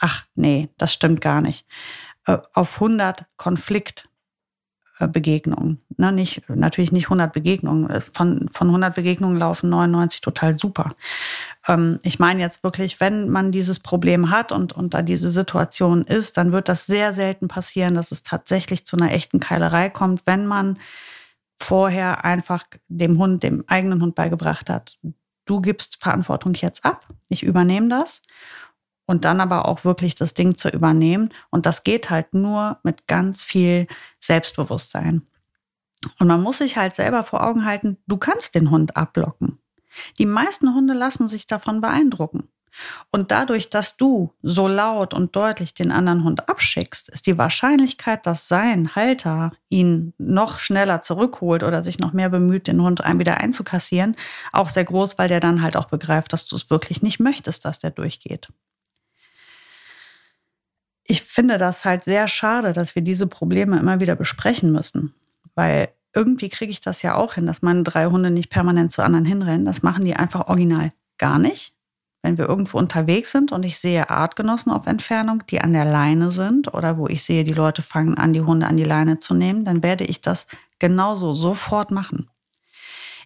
[0.00, 1.66] Ach nee, das stimmt gar nicht.
[2.26, 4.08] Äh, auf 100 Konflikt
[4.98, 5.80] Begegnungen.
[5.98, 7.90] Ne, nicht, natürlich nicht 100 Begegnungen.
[7.90, 10.94] Äh, von, von 100 Begegnungen laufen 99 total super.
[11.68, 16.02] Ähm, ich meine jetzt wirklich, wenn man dieses Problem hat und, und da diese Situation
[16.02, 20.26] ist, dann wird das sehr selten passieren, dass es tatsächlich zu einer echten Keilerei kommt,
[20.26, 20.78] wenn man
[21.58, 24.98] vorher einfach dem Hund, dem eigenen Hund beigebracht hat,
[25.46, 28.22] du gibst Verantwortung jetzt ab, ich übernehme das
[29.06, 31.30] und dann aber auch wirklich das Ding zu übernehmen.
[31.50, 33.86] Und das geht halt nur mit ganz viel
[34.20, 35.22] Selbstbewusstsein.
[36.18, 39.58] Und man muss sich halt selber vor Augen halten, du kannst den Hund abblocken.
[40.18, 42.48] Die meisten Hunde lassen sich davon beeindrucken.
[43.10, 48.26] Und dadurch, dass du so laut und deutlich den anderen Hund abschickst, ist die Wahrscheinlichkeit,
[48.26, 53.38] dass sein Halter ihn noch schneller zurückholt oder sich noch mehr bemüht, den Hund wieder
[53.38, 54.14] einzukassieren,
[54.52, 57.64] auch sehr groß, weil der dann halt auch begreift, dass du es wirklich nicht möchtest,
[57.64, 58.50] dass der durchgeht
[61.08, 65.14] ich finde das halt sehr schade, dass wir diese Probleme immer wieder besprechen müssen.
[65.54, 69.02] Weil irgendwie kriege ich das ja auch hin, dass meine drei Hunde nicht permanent zu
[69.02, 69.64] anderen hinrennen.
[69.64, 71.74] Das machen die einfach original gar nicht.
[72.22, 76.32] Wenn wir irgendwo unterwegs sind und ich sehe Artgenossen auf Entfernung, die an der Leine
[76.32, 79.34] sind oder wo ich sehe, die Leute fangen an, die Hunde an die Leine zu
[79.34, 80.46] nehmen, dann werde ich das
[80.78, 82.28] genauso sofort machen.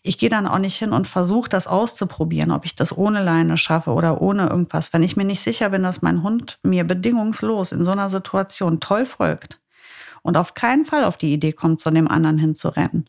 [0.02, 3.58] Ich gehe dann auch nicht hin und versuche das auszuprobieren, ob ich das ohne Leine
[3.58, 4.92] schaffe oder ohne irgendwas.
[4.92, 8.80] Wenn ich mir nicht sicher bin, dass mein Hund mir bedingungslos in so einer Situation
[8.80, 9.60] toll folgt
[10.22, 13.04] und auf keinen Fall auf die Idee kommt, zu dem anderen hinzurennen,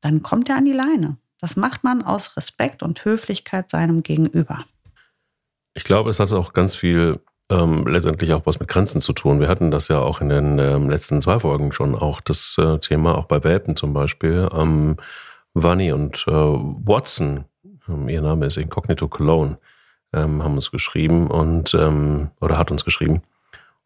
[0.00, 1.18] dann kommt er an die Leine.
[1.40, 4.64] Das macht man aus Respekt und Höflichkeit seinem Gegenüber.
[5.74, 7.20] Ich glaube, es hat auch ganz viel
[7.50, 9.40] ähm, letztendlich auch was mit Grenzen zu tun.
[9.40, 12.78] Wir hatten das ja auch in den ähm, letzten zwei Folgen schon auch das äh,
[12.78, 14.48] Thema, auch bei Welpen zum Beispiel.
[14.52, 14.96] Ähm,
[15.54, 17.44] Vanni und äh, Watson,
[17.88, 19.58] ähm, ihr Name ist Incognito Cologne,
[20.12, 23.22] ähm, haben uns geschrieben und ähm, oder hat uns geschrieben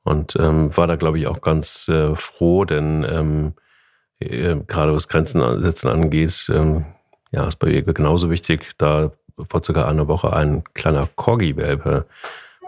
[0.03, 3.53] und ähm, war da glaube ich auch ganz äh, froh, denn ähm,
[4.19, 6.51] äh, gerade was Grenzen setzen angeht,
[7.31, 9.13] ja, ist bei ihr genauso wichtig, da
[9.49, 12.07] vor circa einer Woche ein kleiner Corgi-Welpe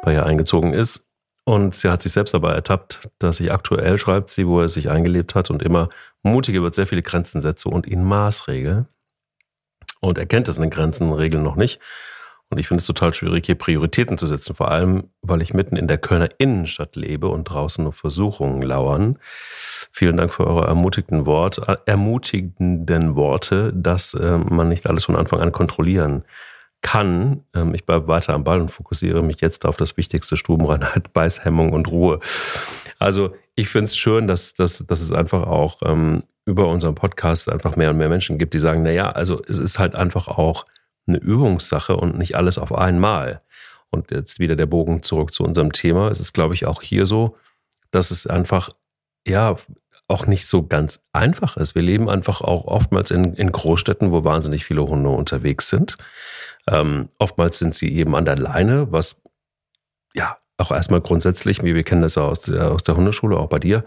[0.02, 1.06] bei ihr eingezogen ist.
[1.44, 4.90] Und sie hat sich selbst dabei ertappt, dass sie aktuell schreibt sie, wo er sich
[4.90, 5.88] eingelebt hat und immer
[6.22, 8.86] mutiger wird, sehr viele Grenzen setze und ihn Maßregel.
[10.00, 11.80] Und er kennt es in den Grenzen Regeln noch nicht.
[12.50, 14.56] Und ich finde es total schwierig, hier Prioritäten zu setzen.
[14.56, 19.18] Vor allem, weil ich mitten in der Kölner Innenstadt lebe und draußen nur Versuchungen lauern.
[19.92, 25.40] Vielen Dank für eure ermutigenden, Wort, ermutigenden Worte, dass äh, man nicht alles von Anfang
[25.40, 26.24] an kontrollieren
[26.82, 27.44] kann.
[27.54, 31.72] Ähm, ich bleibe weiter am Ball und fokussiere mich jetzt auf das wichtigste Stubenreinheit, Beißhemmung
[31.72, 32.18] und Ruhe.
[32.98, 37.48] Also ich finde es schön, dass, dass, dass es einfach auch ähm, über unseren Podcast
[37.48, 40.64] einfach mehr und mehr Menschen gibt, die sagen, naja, also es ist halt einfach auch
[41.06, 43.42] eine Übungssache und nicht alles auf einmal.
[43.90, 46.08] Und jetzt wieder der Bogen zurück zu unserem Thema.
[46.08, 47.36] Es ist, glaube ich, auch hier so,
[47.90, 48.70] dass es einfach,
[49.26, 49.56] ja,
[50.08, 51.74] auch nicht so ganz einfach ist.
[51.74, 55.98] Wir leben einfach auch oftmals in, in Großstädten, wo wahnsinnig viele Hunde unterwegs sind.
[56.66, 59.22] Ähm, oftmals sind sie eben an der Leine, was
[60.14, 63.48] ja auch erstmal grundsätzlich, wie wir kennen das ja aus der, aus der Hundeschule, auch
[63.48, 63.84] bei dir,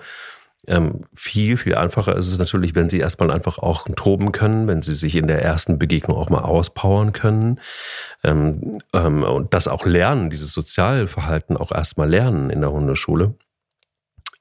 [0.65, 4.81] ähm, viel, viel einfacher ist es natürlich, wenn sie erstmal einfach auch toben können, wenn
[4.81, 7.59] sie sich in der ersten Begegnung auch mal auspowern können
[8.23, 13.33] ähm, ähm, und das auch lernen, dieses Sozialverhalten auch erstmal lernen in der Hundeschule.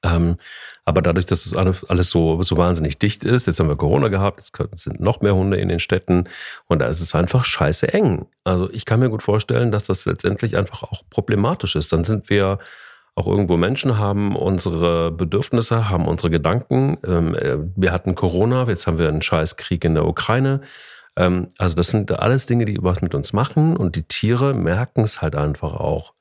[0.03, 0.37] Ähm,
[0.85, 4.09] aber dadurch, dass es alles, alles so, so wahnsinnig dicht ist, jetzt haben wir Corona
[4.09, 6.25] gehabt, jetzt sind noch mehr Hunde in den Städten
[6.67, 8.25] und da ist es einfach scheiße eng.
[8.43, 11.93] Also ich kann mir gut vorstellen, dass das letztendlich einfach auch problematisch ist.
[11.93, 12.59] Dann sind wir
[13.15, 16.97] auch irgendwo Menschen, haben unsere Bedürfnisse, haben unsere Gedanken.
[17.05, 20.61] Ähm, äh, wir hatten Corona, jetzt haben wir einen scheiß Krieg in der Ukraine.
[21.15, 25.01] Ähm, also das sind alles Dinge, die was mit uns machen und die Tiere merken
[25.01, 26.13] es halt einfach auch.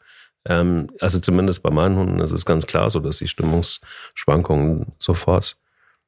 [0.44, 5.56] Ähm, also zumindest bei meinen Hunden ist es ganz klar so, dass sie Stimmungsschwankungen sofort,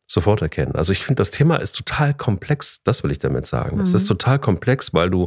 [0.06, 0.74] sofort erkennen.
[0.74, 3.76] Also ich finde, das Thema ist total komplex, das will ich damit sagen.
[3.76, 3.82] Mhm.
[3.82, 5.26] Es ist total komplex, weil du,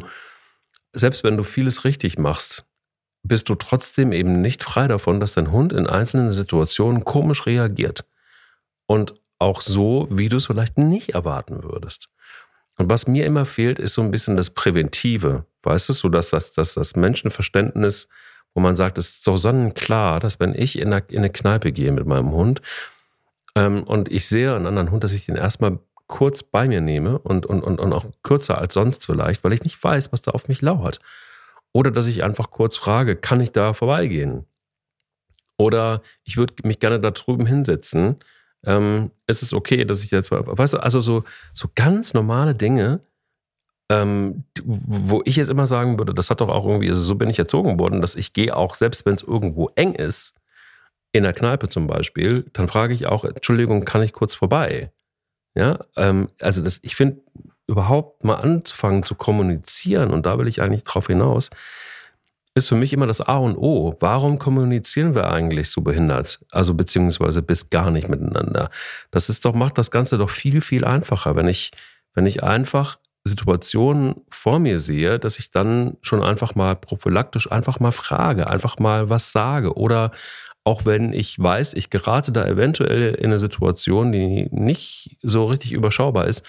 [0.94, 2.66] selbst wenn du vieles richtig machst,
[3.24, 8.06] bist du trotzdem eben nicht frei davon, dass dein Hund in einzelnen Situationen komisch reagiert.
[8.86, 12.10] Und auch so, wie du es vielleicht nicht erwarten würdest.
[12.78, 15.46] Und was mir immer fehlt, ist so ein bisschen das Präventive.
[15.64, 18.08] Weißt du, so dass das, dass das Menschenverständnis
[18.58, 21.72] wo man sagt, es ist so sonnenklar, dass wenn ich in eine, in eine Kneipe
[21.72, 22.64] gehe mit meinem Hund
[23.54, 27.20] ähm, und ich sehe einen anderen Hund, dass ich den erstmal kurz bei mir nehme
[27.20, 30.32] und, und, und, und auch kürzer als sonst vielleicht, weil ich nicht weiß, was da
[30.32, 31.00] auf mich lauert.
[31.72, 34.48] Oder dass ich einfach kurz frage, kann ich da vorbeigehen?
[35.60, 38.16] Oder ich würde mich gerne da drüben hinsetzen.
[38.66, 43.02] Ähm, ist es okay, dass ich jetzt, weißt du, also so, so ganz normale Dinge,
[43.90, 47.30] ähm, wo ich jetzt immer sagen würde, das hat doch auch irgendwie, also so bin
[47.30, 50.36] ich erzogen worden, dass ich gehe auch, selbst wenn es irgendwo eng ist,
[51.14, 54.92] in der Kneipe zum Beispiel, dann frage ich auch, Entschuldigung, kann ich kurz vorbei?
[55.56, 57.22] Ja, ähm, also das, ich finde,
[57.66, 61.50] überhaupt mal anzufangen zu kommunizieren, und da will ich eigentlich drauf hinaus,
[62.54, 63.96] ist für mich immer das A und O.
[64.00, 66.40] Warum kommunizieren wir eigentlich so behindert?
[66.52, 68.70] Also beziehungsweise bis gar nicht miteinander.
[69.12, 71.72] Das ist doch, macht das Ganze doch viel, viel einfacher, wenn ich,
[72.14, 77.80] wenn ich einfach Situationen vor mir sehe, dass ich dann schon einfach mal prophylaktisch einfach
[77.80, 80.12] mal frage, einfach mal was sage oder
[80.64, 85.72] auch wenn ich weiß, ich gerate da eventuell in eine Situation, die nicht so richtig
[85.72, 86.46] überschaubar ist,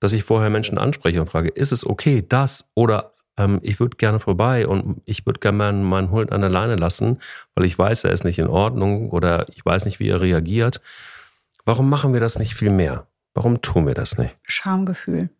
[0.00, 3.96] dass ich vorher Menschen anspreche und frage, ist es okay, das oder ähm, ich würde
[3.96, 7.20] gerne vorbei und ich würde gerne meinen Hund an der Leine lassen,
[7.54, 10.80] weil ich weiß, er ist nicht in Ordnung oder ich weiß nicht, wie er reagiert.
[11.64, 13.06] Warum machen wir das nicht viel mehr?
[13.32, 14.36] Warum tun wir das nicht?
[14.42, 15.30] Schamgefühl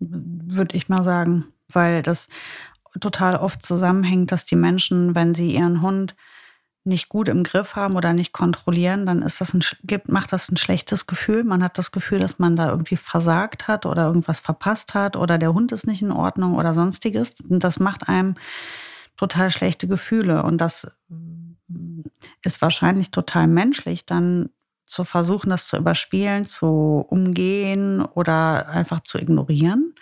[0.00, 2.28] würde ich mal sagen, weil das
[3.00, 6.14] total oft zusammenhängt, dass die Menschen, wenn sie ihren Hund
[6.84, 10.50] nicht gut im Griff haben oder nicht kontrollieren, dann ist das ein, gibt, macht das
[10.50, 11.42] ein schlechtes Gefühl.
[11.42, 15.38] Man hat das Gefühl, dass man da irgendwie versagt hat oder irgendwas verpasst hat oder
[15.38, 17.40] der Hund ist nicht in Ordnung oder sonstiges.
[17.40, 18.34] Und das macht einem
[19.16, 20.42] total schlechte Gefühle.
[20.42, 20.94] Und das
[22.42, 24.50] ist wahrscheinlich total menschlich, dann
[24.86, 29.94] zu versuchen, das zu überspielen, zu umgehen oder einfach zu ignorieren.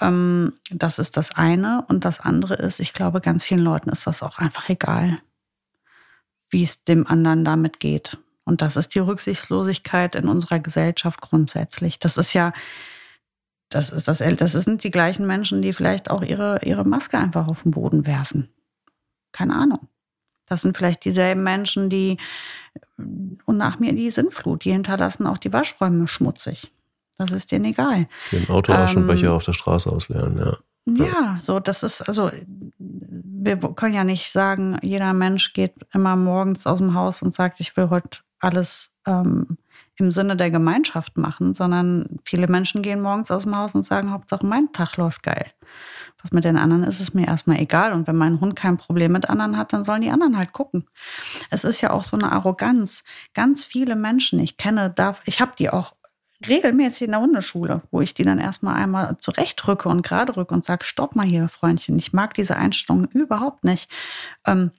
[0.00, 1.84] Ähm, das ist das eine.
[1.88, 5.20] Und das andere ist, ich glaube, ganz vielen Leuten ist das auch einfach egal,
[6.50, 8.18] wie es dem anderen damit geht.
[8.44, 11.98] Und das ist die Rücksichtslosigkeit in unserer Gesellschaft grundsätzlich.
[11.98, 12.52] Das ist ja,
[13.68, 17.46] das ist das, das sind die gleichen Menschen, die vielleicht auch ihre, ihre Maske einfach
[17.46, 18.48] auf den Boden werfen.
[19.30, 19.88] Keine Ahnung.
[20.46, 22.18] Das sind vielleicht dieselben Menschen, die
[23.46, 26.72] und nach mir die Sintflut, die hinterlassen auch die Waschräume schmutzig.
[27.18, 28.08] Das ist denen egal.
[28.32, 30.56] Den Autoaschenbecher ähm, auf der Straße ausleeren, ja.
[30.84, 32.32] Ja, so, das ist, also,
[32.78, 37.60] wir können ja nicht sagen, jeder Mensch geht immer morgens aus dem Haus und sagt,
[37.60, 39.58] ich will heute alles ähm,
[39.96, 44.10] im Sinne der Gemeinschaft machen, sondern viele Menschen gehen morgens aus dem Haus und sagen,
[44.10, 45.46] Hauptsache mein Tag läuft geil.
[46.22, 47.92] Was mit den anderen ist, ist mir erstmal egal.
[47.92, 50.86] Und wenn mein Hund kein Problem mit anderen hat, dann sollen die anderen halt gucken.
[51.50, 53.04] Es ist ja auch so eine Arroganz.
[53.34, 55.94] Ganz viele Menschen, ich kenne, darf, ich habe die auch
[56.48, 60.64] regelmäßig in der Hundeschule, wo ich die dann erstmal einmal zurechtrücke und gerade rücke und
[60.64, 61.98] sage, stopp mal hier, Freundchen.
[61.98, 63.90] Ich mag diese Einstellung überhaupt nicht.
[64.46, 64.70] Ähm,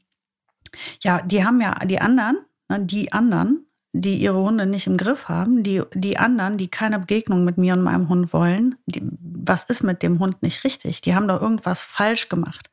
[1.02, 2.38] ja, die haben ja die anderen,
[2.70, 7.00] ne, die anderen die ihre Hunde nicht im Griff haben, die, die anderen, die keine
[7.00, 11.02] Begegnung mit mir und meinem Hund wollen, die, was ist mit dem Hund nicht richtig?
[11.02, 12.72] Die haben doch irgendwas falsch gemacht.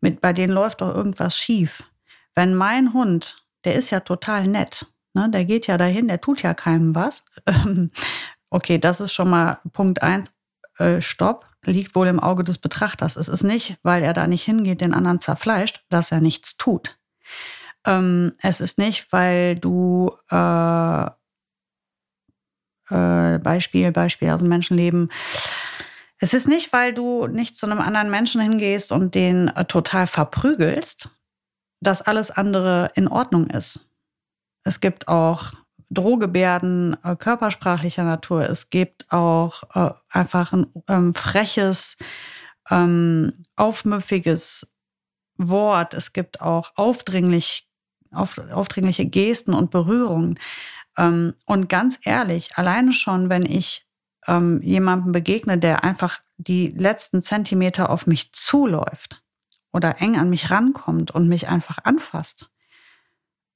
[0.00, 1.82] Mit, bei denen läuft doch irgendwas schief.
[2.36, 6.42] Wenn mein Hund, der ist ja total nett, ne, der geht ja dahin, der tut
[6.42, 7.24] ja keinem was.
[8.50, 10.32] okay, das ist schon mal Punkt eins.
[10.78, 13.16] äh, Stopp liegt wohl im Auge des Betrachters.
[13.16, 16.98] Es ist nicht, weil er da nicht hingeht, den anderen zerfleischt, dass er nichts tut.
[17.86, 21.06] Ähm, es ist nicht, weil du äh,
[22.90, 25.10] äh, Beispiel, Beispiel, also Menschenleben.
[26.18, 30.06] Es ist nicht, weil du nicht zu einem anderen Menschen hingehst und den äh, total
[30.06, 31.10] verprügelst,
[31.80, 33.90] dass alles andere in Ordnung ist.
[34.64, 35.52] Es gibt auch
[35.90, 38.48] Drohgebärden äh, körpersprachlicher Natur.
[38.48, 41.96] Es gibt auch äh, einfach ein ähm, freches,
[42.70, 44.72] ähm, aufmüpfiges
[45.36, 45.92] Wort.
[45.94, 47.68] Es gibt auch aufdringlich,
[48.14, 50.38] auf, aufdringliche Gesten und Berührungen.
[50.98, 53.86] Ähm, und ganz ehrlich, alleine schon, wenn ich
[54.26, 59.22] ähm, jemandem begegne, der einfach die letzten Zentimeter auf mich zuläuft
[59.72, 62.50] oder eng an mich rankommt und mich einfach anfasst,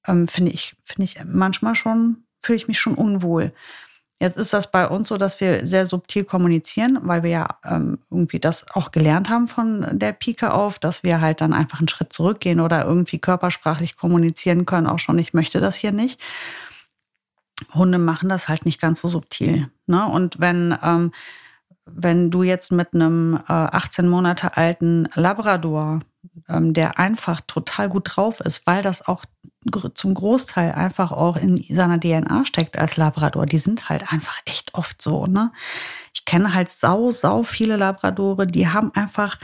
[0.06, 3.52] ähm, finde ich, finde ich manchmal schon, fühle ich mich schon unwohl.
[4.18, 7.98] Jetzt ist das bei uns so, dass wir sehr subtil kommunizieren, weil wir ja ähm,
[8.10, 11.88] irgendwie das auch gelernt haben von der Pike auf, dass wir halt dann einfach einen
[11.88, 16.18] Schritt zurückgehen oder irgendwie körpersprachlich kommunizieren können, auch schon, ich möchte das hier nicht.
[17.74, 19.70] Hunde machen das halt nicht ganz so subtil.
[19.86, 20.06] Ne?
[20.06, 21.12] Und wenn, ähm,
[21.84, 26.00] wenn du jetzt mit einem äh, 18 Monate alten Labrador,
[26.48, 29.24] der einfach total gut drauf ist, weil das auch
[29.94, 34.74] zum Großteil einfach auch in seiner DNA steckt als Labrador, die sind halt einfach echt
[34.74, 35.26] oft so.
[35.26, 35.52] Ne?
[36.14, 39.38] Ich kenne halt sau, sau viele Labradore, die haben einfach,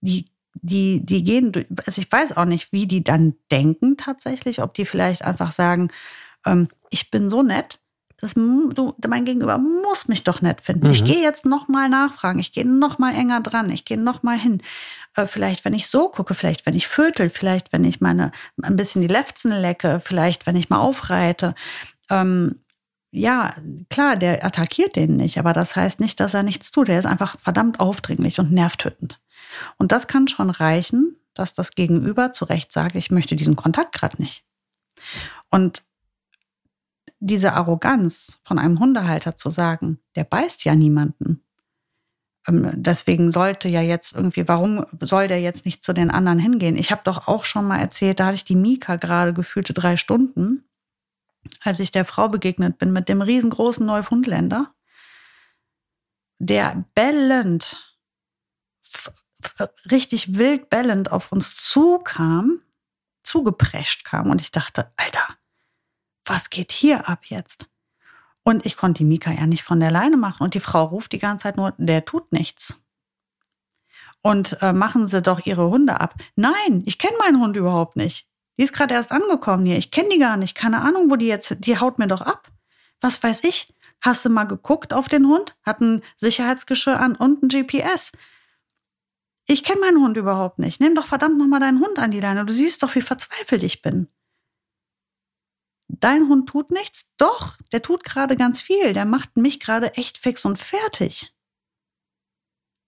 [0.00, 0.26] die
[0.62, 1.52] die, die gehen,
[1.86, 5.88] also ich weiß auch nicht, wie die dann denken tatsächlich, ob die vielleicht einfach sagen,
[6.44, 7.80] ähm, ich bin so nett,
[8.20, 10.86] das, du, mein Gegenüber muss mich doch nett finden.
[10.86, 10.92] Mhm.
[10.92, 14.24] Ich gehe jetzt noch mal nachfragen, ich gehe noch mal enger dran, ich gehe noch
[14.24, 14.60] mal hin.
[15.14, 18.74] Äh, vielleicht, wenn ich so gucke, vielleicht, wenn ich vötel, vielleicht, wenn ich meine ein
[18.74, 21.54] bisschen die Lefzen lecke, vielleicht, wenn ich mal aufreite.
[22.10, 22.56] Ähm,
[23.12, 23.54] ja,
[23.88, 26.88] klar, der attackiert den nicht, aber das heißt nicht, dass er nichts tut.
[26.88, 29.20] Er ist einfach verdammt aufdringlich und nervtötend.
[29.78, 33.92] Und das kann schon reichen, dass das Gegenüber zu Recht sagt, ich möchte diesen Kontakt
[33.94, 34.44] gerade nicht.
[35.50, 35.84] Und
[37.20, 41.42] diese Arroganz von einem Hundehalter zu sagen, der beißt ja niemanden.
[42.46, 46.76] Ähm, deswegen sollte ja jetzt irgendwie, warum soll der jetzt nicht zu den anderen hingehen?
[46.76, 49.96] Ich habe doch auch schon mal erzählt, da hatte ich die Mika gerade gefühlte drei
[49.96, 50.64] Stunden,
[51.62, 54.72] als ich der Frau begegnet bin mit dem riesengroßen Neufundländer,
[56.38, 57.96] der bellend,
[59.90, 62.60] richtig wild bellend auf uns zukam,
[63.22, 64.30] zugeprescht kam.
[64.30, 65.26] Und ich dachte, Alter,
[66.28, 67.68] was geht hier ab jetzt?
[68.42, 70.42] Und ich konnte die Mika ja nicht von der Leine machen.
[70.42, 72.80] Und die Frau ruft die ganze Zeit nur, der tut nichts.
[74.22, 76.14] Und äh, machen Sie doch Ihre Hunde ab.
[76.34, 78.26] Nein, ich kenne meinen Hund überhaupt nicht.
[78.56, 79.76] Die ist gerade erst angekommen hier.
[79.76, 80.54] Ich kenne die gar nicht.
[80.54, 82.48] Keine Ahnung, wo die jetzt, die haut mir doch ab.
[83.00, 83.74] Was weiß ich?
[84.00, 85.56] Hast du mal geguckt auf den Hund?
[85.62, 88.12] Hat ein Sicherheitsgeschirr an und ein GPS.
[89.46, 90.80] Ich kenne meinen Hund überhaupt nicht.
[90.80, 92.44] Nimm doch verdammt nochmal deinen Hund an die Leine.
[92.44, 94.08] Du siehst doch, wie verzweifelt ich bin
[95.88, 97.14] dein Hund tut nichts?
[97.16, 98.92] Doch, der tut gerade ganz viel.
[98.92, 101.34] Der macht mich gerade echt fix und fertig.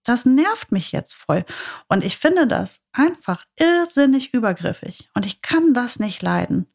[0.03, 1.45] Das nervt mich jetzt voll.
[1.87, 5.09] Und ich finde das einfach irrsinnig übergriffig.
[5.13, 6.67] Und ich kann das nicht leiden.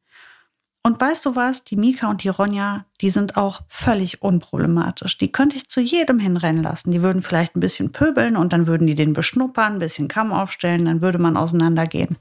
[0.86, 1.64] Und weißt du was?
[1.64, 5.18] Die Mika und die Ronja, die sind auch völlig unproblematisch.
[5.18, 6.92] Die könnte ich zu jedem hinrennen lassen.
[6.92, 10.32] Die würden vielleicht ein bisschen pöbeln und dann würden die den beschnuppern, ein bisschen Kamm
[10.32, 12.18] aufstellen, dann würde man auseinandergehen.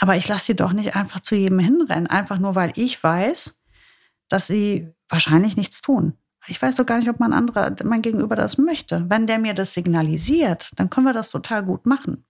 [0.00, 3.58] Aber ich lasse sie doch nicht einfach zu jedem hinrennen, einfach nur weil ich weiß,
[4.28, 6.14] dass sie wahrscheinlich nichts tun.
[6.46, 9.04] Ich weiß doch gar nicht, ob mein anderer, mein Gegenüber das möchte.
[9.08, 12.24] Wenn der mir das signalisiert, dann können wir das total gut machen.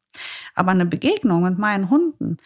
[0.55, 2.39] Aber eine Begegnung mit meinen Hunden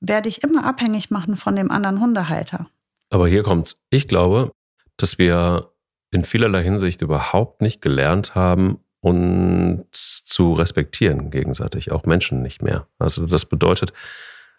[0.00, 2.68] werde ich immer abhängig machen von dem anderen Hundehalter.
[3.10, 3.80] Aber hier kommt's.
[3.90, 4.52] Ich glaube,
[4.96, 5.70] dass wir
[6.10, 12.88] in vielerlei Hinsicht überhaupt nicht gelernt haben, uns zu respektieren gegenseitig, auch Menschen nicht mehr.
[12.98, 13.92] Also das bedeutet,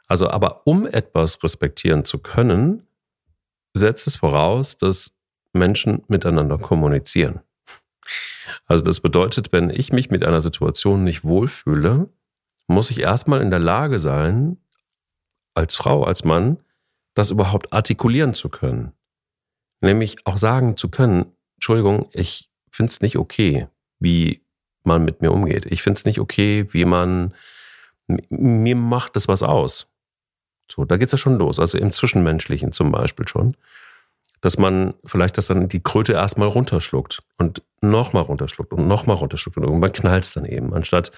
[0.08, 2.88] also, aber um etwas respektieren zu können,
[3.74, 5.14] setzt es voraus, dass
[5.54, 7.42] Menschen miteinander kommunizieren.
[8.66, 12.10] Also das bedeutet, wenn ich mich mit einer Situation nicht wohlfühle,
[12.68, 14.58] muss ich erstmal in der Lage sein,
[15.54, 16.58] als Frau, als Mann,
[17.14, 18.94] das überhaupt artikulieren zu können.
[19.82, 23.68] Nämlich auch sagen zu können, Entschuldigung, ich finde es nicht okay,
[24.00, 24.46] wie
[24.84, 25.66] man mit mir umgeht.
[25.66, 27.34] Ich finde es nicht okay, wie man,
[28.30, 29.88] mir macht das was aus.
[30.72, 31.60] So, da geht es ja schon los.
[31.60, 33.56] Also im Zwischenmenschlichen zum Beispiel schon.
[34.42, 39.58] Dass man vielleicht das dann die Kröte erstmal runterschluckt und nochmal runterschluckt und nochmal runterschluckt
[39.58, 40.74] und irgendwann knallt es dann eben.
[40.74, 41.12] Anstatt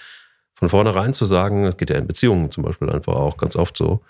[0.53, 3.77] von vornherein zu sagen, das geht ja in Beziehungen zum Beispiel einfach auch ganz oft
[3.77, 4.03] so,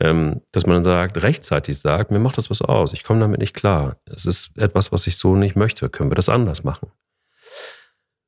[0.00, 3.40] ähm, dass man dann sagt, rechtzeitig sagt, mir macht das was aus, ich komme damit
[3.40, 3.96] nicht klar.
[4.04, 5.88] Es ist etwas, was ich so nicht möchte.
[5.88, 6.90] Können wir das anders machen?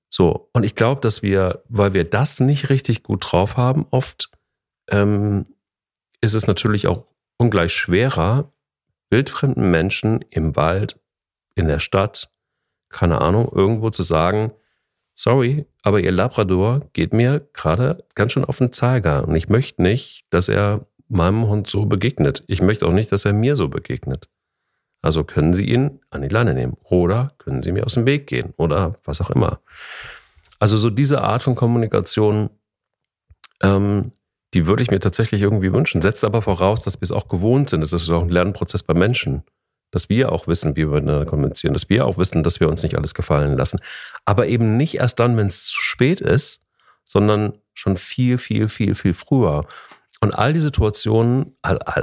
[0.09, 4.31] So, und ich glaube, dass wir, weil wir das nicht richtig gut drauf haben, oft
[4.91, 5.47] ähm,
[6.21, 7.05] ist es natürlich auch
[7.37, 8.53] ungleich schwerer,
[9.11, 10.99] wildfremden Menschen im Wald,
[11.55, 12.31] in der Stadt,
[12.89, 14.53] keine Ahnung, irgendwo zu sagen,
[15.15, 19.83] sorry, aber ihr Labrador geht mir gerade ganz schön auf den Zeiger und ich möchte
[19.83, 22.45] nicht, dass er meinem Hund so begegnet.
[22.47, 24.29] Ich möchte auch nicht, dass er mir so begegnet.
[25.01, 28.27] Also können Sie ihn an die Leine nehmen oder können Sie mir aus dem Weg
[28.27, 29.61] gehen oder was auch immer.
[30.59, 32.51] Also so diese Art von Kommunikation,
[33.63, 34.13] ähm,
[34.55, 36.03] die würde ich mir tatsächlich irgendwie wünschen.
[36.03, 37.83] Setzt aber voraus, dass wir es auch gewohnt sind.
[37.83, 39.43] Das ist auch ein Lernprozess bei Menschen.
[39.91, 41.75] Dass wir auch wissen, wie wir miteinander kommunizieren.
[41.75, 43.81] Dass wir auch wissen, dass wir uns nicht alles gefallen lassen.
[44.25, 46.63] Aber eben nicht erst dann, wenn es zu spät ist,
[47.05, 49.65] sondern schon viel, viel, viel, viel früher.
[50.21, 51.57] Und all die Situationen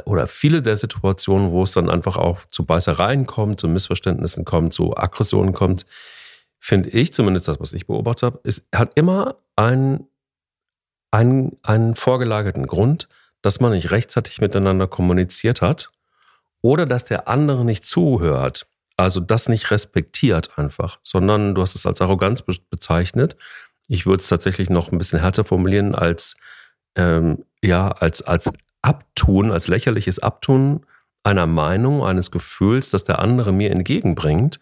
[0.06, 4.74] oder viele der Situationen, wo es dann einfach auch zu Beißereien kommt, zu Missverständnissen kommt,
[4.74, 5.86] zu Aggressionen kommt,
[6.60, 10.08] finde ich, zumindest das, was ich beobachtet habe, es hat immer einen,
[11.16, 13.08] einen, einen vorgelagerten Grund,
[13.42, 15.92] dass man nicht rechtzeitig miteinander kommuniziert hat
[16.62, 18.68] oder dass der andere nicht zuhört.
[18.98, 23.38] Also das nicht respektiert einfach, sondern du hast es als Arroganz bezeichnet.
[23.88, 26.38] Ich würde es tatsächlich noch ein bisschen härter formulieren als
[26.96, 28.52] ähm, ja, als, als
[28.82, 30.86] Abtun, als lächerliches Abtun
[31.24, 34.60] einer Meinung, eines Gefühls, das der andere mir entgegenbringt.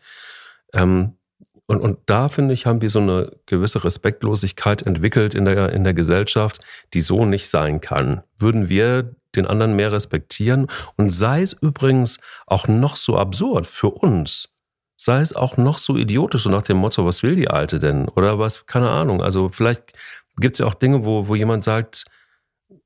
[0.74, 1.18] Ähm,
[1.66, 5.84] und, und da, finde ich, haben wir so eine gewisse Respektlosigkeit entwickelt in der, in
[5.84, 8.22] der Gesellschaft, die so nicht sein kann.
[8.38, 13.90] Würden wir den anderen mehr respektieren und sei es übrigens auch noch so absurd für
[13.90, 14.50] uns,
[14.98, 18.08] sei es auch noch so idiotisch, so nach dem Motto, was will die Alte denn?
[18.10, 19.22] Oder was, keine Ahnung.
[19.22, 19.94] Also vielleicht
[20.38, 22.06] gibt es ja auch Dinge, wo, wo jemand sagt,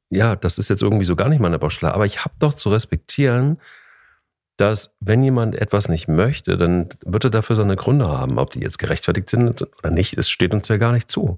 [0.09, 2.69] ja, das ist jetzt irgendwie so gar nicht meine Baustelle, aber ich habe doch zu
[2.69, 3.59] respektieren,
[4.57, 8.39] dass wenn jemand etwas nicht möchte, dann wird er dafür seine Gründe haben.
[8.39, 11.37] Ob die jetzt gerechtfertigt sind oder nicht, es steht uns ja gar nicht zu.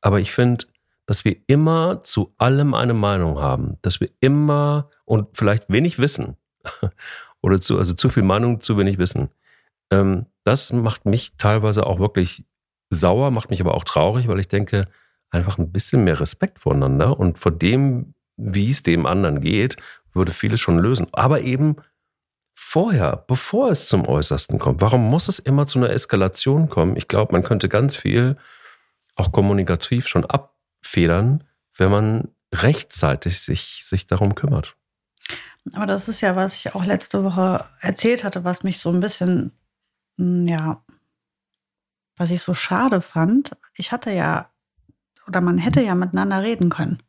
[0.00, 0.66] Aber ich finde,
[1.06, 6.36] dass wir immer zu allem eine Meinung haben, dass wir immer und vielleicht wenig wissen
[7.40, 9.30] oder zu, also zu viel Meinung, zu wenig Wissen.
[9.90, 12.44] Ähm, das macht mich teilweise auch wirklich
[12.90, 14.86] sauer, macht mich aber auch traurig, weil ich denke,
[15.30, 19.76] einfach ein bisschen mehr Respekt voneinander und vor dem, wie es dem anderen geht,
[20.14, 21.06] würde vieles schon lösen.
[21.12, 21.76] Aber eben
[22.60, 24.80] vorher, bevor es zum Äußersten kommt.
[24.80, 26.96] Warum muss es immer zu einer Eskalation kommen?
[26.96, 28.36] Ich glaube, man könnte ganz viel
[29.14, 31.44] auch kommunikativ schon abfedern,
[31.76, 34.76] wenn man rechtzeitig sich, sich darum kümmert.
[35.74, 39.00] Aber das ist ja, was ich auch letzte Woche erzählt hatte, was mich so ein
[39.00, 39.52] bisschen,
[40.16, 40.82] hm, ja,
[42.16, 43.52] was ich so schade fand.
[43.74, 44.50] Ich hatte ja
[45.28, 47.02] oder man hätte ja miteinander reden können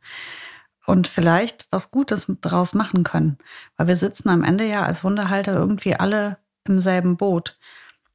[0.90, 3.38] und vielleicht was Gutes daraus machen können.
[3.78, 7.60] Weil wir sitzen am Ende ja als Hundehalter irgendwie alle im selben Boot.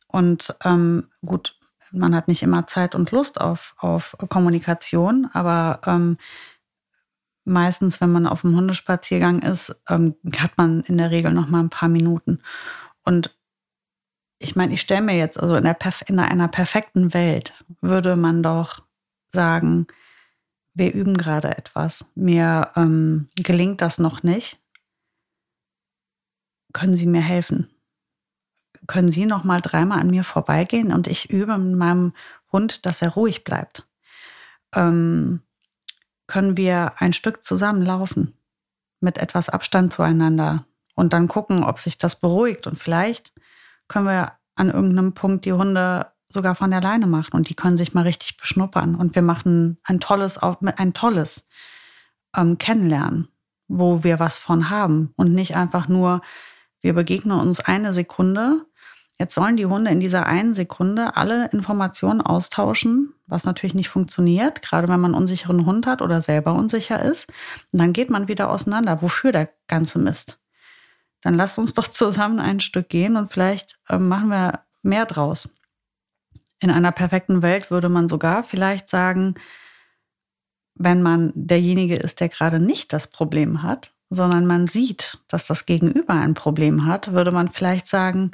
[0.09, 1.57] Und ähm, gut,
[1.93, 6.17] man hat nicht immer Zeit und Lust auf, auf Kommunikation, aber ähm,
[7.45, 11.61] meistens, wenn man auf einem Hundespaziergang ist, ähm, hat man in der Regel noch mal
[11.61, 12.41] ein paar Minuten.
[13.05, 13.39] Und
[14.41, 15.77] ich meine, ich stelle mir jetzt, also in, der,
[16.09, 18.81] in einer perfekten Welt würde man doch
[19.29, 19.87] sagen,
[20.75, 24.61] wir üben gerade etwas, mir ähm, gelingt das noch nicht.
[26.73, 27.71] Können Sie mir helfen?
[28.89, 32.13] Können Sie noch mal dreimal an mir vorbeigehen und ich übe mit meinem
[32.53, 33.87] Hund, dass er ruhig bleibt?
[34.75, 35.41] Ähm,
[36.27, 38.37] können wir ein Stück zusammen laufen
[39.01, 43.33] mit etwas Abstand zueinander und dann gucken, ob sich das beruhigt und vielleicht
[43.89, 47.79] können wir an irgendeinem Punkt die Hunde sogar von der Leine machen und die können
[47.79, 48.95] sich mal richtig beschnuppern.
[48.95, 51.49] Und wir machen ein tolles, ein tolles
[52.37, 53.29] ähm, Kennenlernen,
[53.69, 56.21] wo wir was von haben und nicht einfach nur,
[56.81, 58.67] wir begegnen uns eine Sekunde.
[59.19, 64.61] Jetzt sollen die Hunde in dieser einen Sekunde alle Informationen austauschen, was natürlich nicht funktioniert,
[64.61, 67.31] gerade wenn man einen unsicheren Hund hat oder selber unsicher ist.
[67.73, 70.41] Und dann geht man wieder auseinander, wofür der ganze Mist.
[71.23, 75.49] Dann lasst uns doch zusammen ein Stück gehen und vielleicht äh, machen wir mehr draus.
[76.65, 79.35] In einer perfekten Welt würde man sogar vielleicht sagen,
[80.75, 85.67] wenn man derjenige ist, der gerade nicht das Problem hat, sondern man sieht, dass das
[85.67, 88.31] Gegenüber ein Problem hat, würde man vielleicht sagen,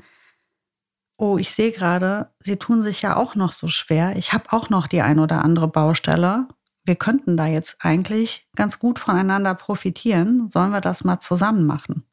[1.19, 4.15] oh, ich sehe gerade, Sie tun sich ja auch noch so schwer.
[4.15, 6.47] Ich habe auch noch die ein oder andere Baustelle.
[6.85, 10.49] Wir könnten da jetzt eigentlich ganz gut voneinander profitieren.
[10.53, 12.05] Sollen wir das mal zusammen machen?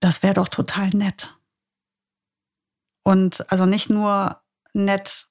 [0.00, 1.35] Das wäre doch total nett.
[3.06, 4.40] Und also nicht nur
[4.72, 5.28] nett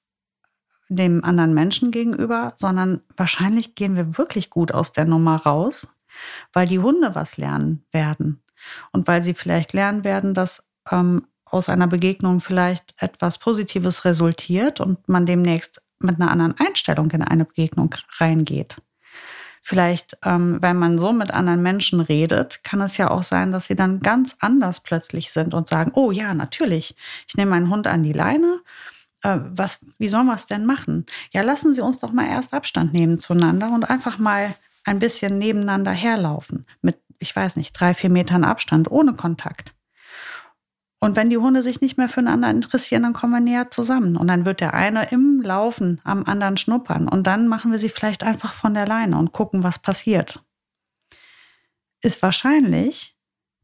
[0.88, 5.94] dem anderen Menschen gegenüber, sondern wahrscheinlich gehen wir wirklich gut aus der Nummer raus,
[6.54, 8.42] weil die Hunde was lernen werden.
[8.92, 14.80] Und weil sie vielleicht lernen werden, dass ähm, aus einer Begegnung vielleicht etwas Positives resultiert
[14.80, 18.78] und man demnächst mit einer anderen Einstellung in eine Begegnung reingeht.
[19.68, 23.64] Vielleicht, ähm, wenn man so mit anderen Menschen redet, kann es ja auch sein, dass
[23.64, 26.94] sie dann ganz anders plötzlich sind und sagen, oh ja, natürlich,
[27.26, 28.60] ich nehme meinen Hund an die Leine.
[29.22, 31.04] Äh, was, wie sollen wir es denn machen?
[31.32, 34.54] Ja, lassen Sie uns doch mal erst Abstand nehmen zueinander und einfach mal
[34.84, 36.64] ein bisschen nebeneinander herlaufen.
[36.80, 39.74] Mit, ich weiß nicht, drei, vier Metern Abstand, ohne Kontakt.
[40.98, 44.16] Und wenn die Hunde sich nicht mehr füreinander interessieren, dann kommen wir näher zusammen.
[44.16, 47.08] Und dann wird der eine im Laufen am anderen schnuppern.
[47.08, 50.42] Und dann machen wir sie vielleicht einfach von der Leine und gucken, was passiert.
[52.00, 53.16] Ist wahrscheinlich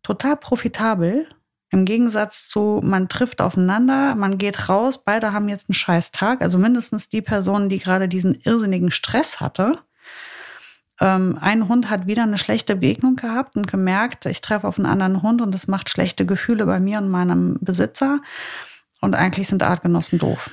[0.02, 1.26] total profitabel.
[1.70, 6.42] Im Gegensatz zu, man trifft aufeinander, man geht raus, beide haben jetzt einen scheiß Tag.
[6.42, 9.78] Also mindestens die Person, die gerade diesen irrsinnigen Stress hatte,
[11.02, 14.86] ähm, ein Hund hat wieder eine schlechte Begegnung gehabt und gemerkt, ich treffe auf einen
[14.86, 18.20] anderen Hund und es macht schlechte Gefühle bei mir und meinem Besitzer.
[19.00, 20.50] Und eigentlich sind Artgenossen doof.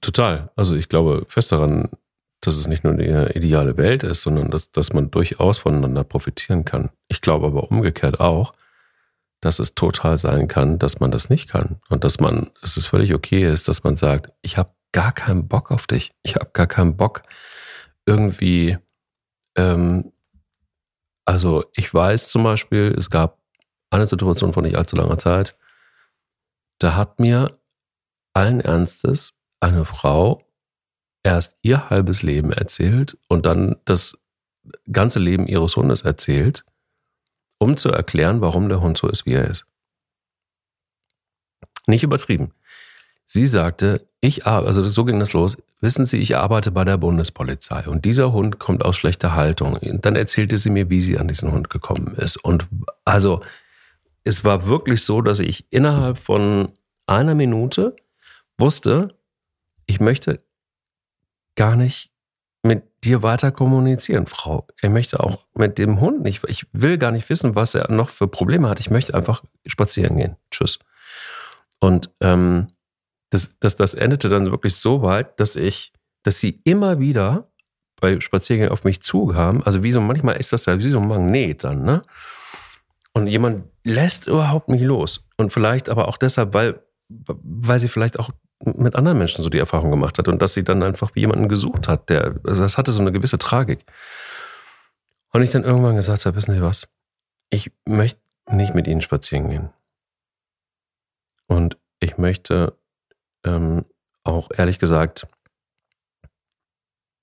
[0.00, 0.50] Total.
[0.54, 1.88] Also ich glaube fest daran,
[2.40, 6.64] dass es nicht nur eine ideale Welt ist, sondern dass, dass man durchaus voneinander profitieren
[6.64, 6.90] kann.
[7.08, 8.54] Ich glaube aber umgekehrt auch,
[9.40, 11.80] dass es total sein kann, dass man das nicht kann.
[11.88, 15.48] Und dass man, dass es völlig okay ist, dass man sagt, ich habe gar keinen
[15.48, 16.12] Bock auf dich.
[16.22, 17.22] Ich habe gar keinen Bock,
[18.06, 18.78] irgendwie
[19.58, 20.12] ähm,
[21.26, 23.38] also ich weiß zum Beispiel, es gab
[23.90, 25.58] eine Situation vor nicht allzu langer Zeit,
[26.78, 27.48] da hat mir
[28.32, 30.42] allen Ernstes eine Frau
[31.22, 34.16] erst ihr halbes Leben erzählt und dann das
[34.90, 36.64] ganze Leben ihres Hundes erzählt,
[37.58, 39.66] um zu erklären, warum der Hund so ist, wie er ist.
[41.86, 42.54] Nicht übertrieben.
[43.30, 45.58] Sie sagte, ich also so ging das los.
[45.82, 49.76] Wissen Sie, ich arbeite bei der Bundespolizei und dieser Hund kommt aus schlechter Haltung.
[49.76, 52.38] Und dann erzählte sie mir, wie sie an diesen Hund gekommen ist.
[52.38, 52.66] Und
[53.04, 53.42] also
[54.24, 56.70] es war wirklich so, dass ich innerhalb von
[57.06, 57.96] einer Minute
[58.56, 59.14] wusste,
[59.84, 60.40] ich möchte
[61.54, 62.10] gar nicht
[62.62, 64.66] mit dir weiter kommunizieren, Frau.
[64.80, 66.42] Ich möchte auch mit dem Hund nicht.
[66.48, 68.80] Ich will gar nicht wissen, was er noch für Probleme hat.
[68.80, 70.36] Ich möchte einfach spazieren gehen.
[70.50, 70.78] Tschüss.
[71.78, 72.68] Und ähm,
[73.30, 77.50] das, das, das endete dann wirklich so weit, dass ich, dass sie immer wieder
[78.00, 79.62] bei Spaziergängen auf mich zukam.
[79.64, 82.02] Also wie so, manchmal ist das ja wie so ein Magnet dann, ne?
[83.12, 85.26] Und jemand lässt überhaupt nicht los.
[85.36, 88.30] Und vielleicht aber auch deshalb, weil, weil sie vielleicht auch
[88.64, 91.88] mit anderen Menschen so die Erfahrung gemacht hat und dass sie dann einfach jemanden gesucht
[91.88, 93.84] hat, der, also das hatte so eine gewisse Tragik.
[95.32, 96.88] Und ich dann irgendwann gesagt habe, wissen Sie was?
[97.50, 98.20] Ich möchte
[98.50, 99.70] nicht mit Ihnen spazieren gehen.
[101.46, 102.78] Und ich möchte
[103.48, 103.84] ähm,
[104.24, 105.26] auch ehrlich gesagt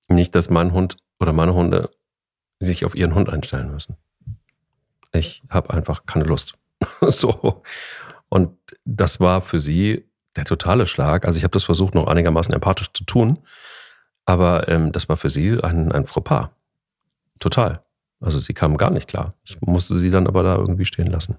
[0.08, 1.90] nicht, dass mein Hund oder meine Hunde
[2.60, 3.98] sich auf ihren Hund einstellen müssen.
[5.12, 6.56] Ich habe einfach keine Lust.
[7.02, 7.64] so.
[8.30, 10.06] Und das war für sie
[10.36, 11.26] der totale Schlag.
[11.26, 13.40] Also ich habe das versucht, noch einigermaßen empathisch zu tun.
[14.26, 16.50] Aber ähm, das war für sie ein, ein Fauxpas.
[17.40, 17.84] Total.
[18.20, 19.36] Also sie kam gar nicht klar.
[19.44, 21.38] Ich musste sie dann aber da irgendwie stehen lassen.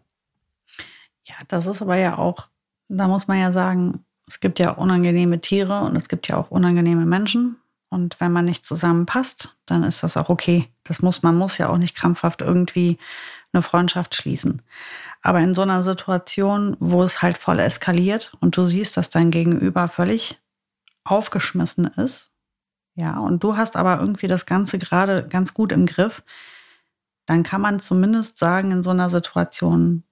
[1.25, 2.49] Ja, das ist aber ja auch,
[2.89, 6.51] da muss man ja sagen, es gibt ja unangenehme Tiere und es gibt ja auch
[6.51, 7.57] unangenehme Menschen.
[7.89, 10.69] Und wenn man nicht zusammenpasst, dann ist das auch okay.
[10.85, 12.99] Das muss, man muss ja auch nicht krampfhaft irgendwie
[13.53, 14.63] eine Freundschaft schließen.
[15.23, 19.31] Aber in so einer Situation, wo es halt voll eskaliert und du siehst, dass dein
[19.31, 20.41] Gegenüber völlig
[21.05, 22.33] aufgeschmissen ist,
[22.97, 26.23] ja, und du hast aber irgendwie das Ganze gerade ganz gut im Griff,
[27.27, 30.03] dann kann man zumindest sagen, in so einer Situation,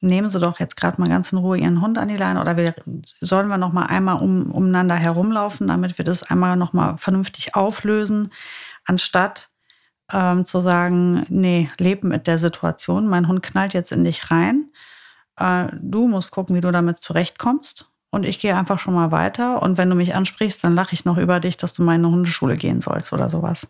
[0.00, 2.56] nehmen Sie doch jetzt gerade mal ganz in Ruhe Ihren Hund an die Leine oder
[2.56, 2.74] wir,
[3.20, 7.54] sollen wir noch mal einmal um, umeinander herumlaufen, damit wir das einmal noch mal vernünftig
[7.54, 8.32] auflösen,
[8.84, 9.50] anstatt
[10.12, 14.70] ähm, zu sagen, nee, leben mit der Situation, mein Hund knallt jetzt in dich rein,
[15.36, 19.62] äh, du musst gucken, wie du damit zurechtkommst und ich gehe einfach schon mal weiter
[19.62, 22.04] und wenn du mich ansprichst, dann lache ich noch über dich, dass du mal in
[22.04, 23.68] eine Hundeschule gehen sollst oder sowas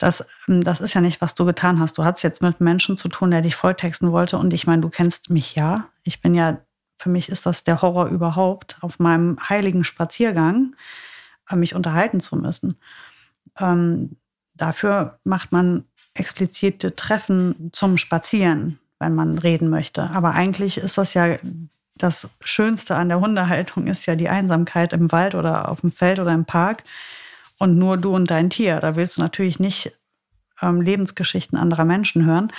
[0.00, 1.98] das, ähm, das ist ja nicht, was du getan hast.
[1.98, 4.38] Du hast jetzt mit Menschen zu tun, der dich volltexten wollte.
[4.38, 5.88] Und ich meine, du kennst mich ja.
[6.02, 6.58] Ich bin ja,
[6.98, 10.74] für mich ist das der Horror überhaupt, auf meinem heiligen Spaziergang
[11.50, 12.76] äh, mich unterhalten zu müssen.
[13.58, 14.16] Ähm,
[14.54, 15.84] dafür macht man
[16.14, 20.10] explizite Treffen zum Spazieren, wenn man reden möchte.
[20.10, 21.36] Aber eigentlich ist das ja
[21.98, 26.18] das Schönste an der Hundehaltung ist ja die Einsamkeit im Wald oder auf dem Feld
[26.18, 26.84] oder im Park
[27.60, 28.80] und nur du und dein Tier.
[28.80, 29.92] Da willst du natürlich nicht
[30.60, 32.52] ähm, Lebensgeschichten anderer Menschen hören.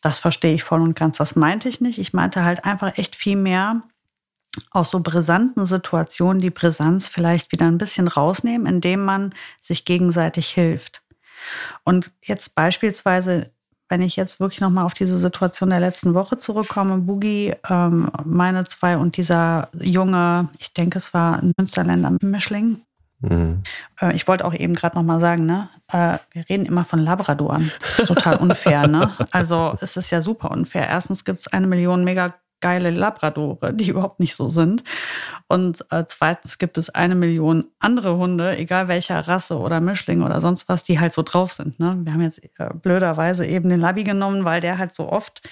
[0.00, 1.18] Das verstehe ich voll und ganz.
[1.18, 1.98] Das meinte ich nicht.
[1.98, 3.82] Ich meinte halt einfach echt viel mehr
[4.70, 10.48] aus so brisanten Situationen die Brisanz vielleicht wieder ein bisschen rausnehmen, indem man sich gegenseitig
[10.48, 11.02] hilft.
[11.84, 13.52] Und jetzt beispielsweise
[13.88, 18.64] wenn ich jetzt wirklich nochmal auf diese Situation der letzten Woche zurückkomme, Boogie, ähm, meine
[18.64, 22.82] zwei und dieser junge, ich denke, es war ein Münsterländer Mischling.
[23.20, 23.62] Mhm.
[24.00, 27.72] Äh, ich wollte auch eben gerade nochmal sagen, ne, äh, wir reden immer von Labradoren.
[27.80, 29.12] Das ist total unfair, ne?
[29.30, 30.88] Also es ist ja super unfair.
[30.88, 34.82] Erstens gibt es eine Million mega geile Labradore, die überhaupt nicht so sind.
[35.46, 40.40] Und äh, zweitens gibt es eine Million andere Hunde, egal welcher Rasse oder Mischling oder
[40.40, 41.78] sonst was, die halt so drauf sind.
[41.78, 41.98] Ne?
[42.02, 45.48] Wir haben jetzt äh, blöderweise eben den Labby genommen, weil der halt so oft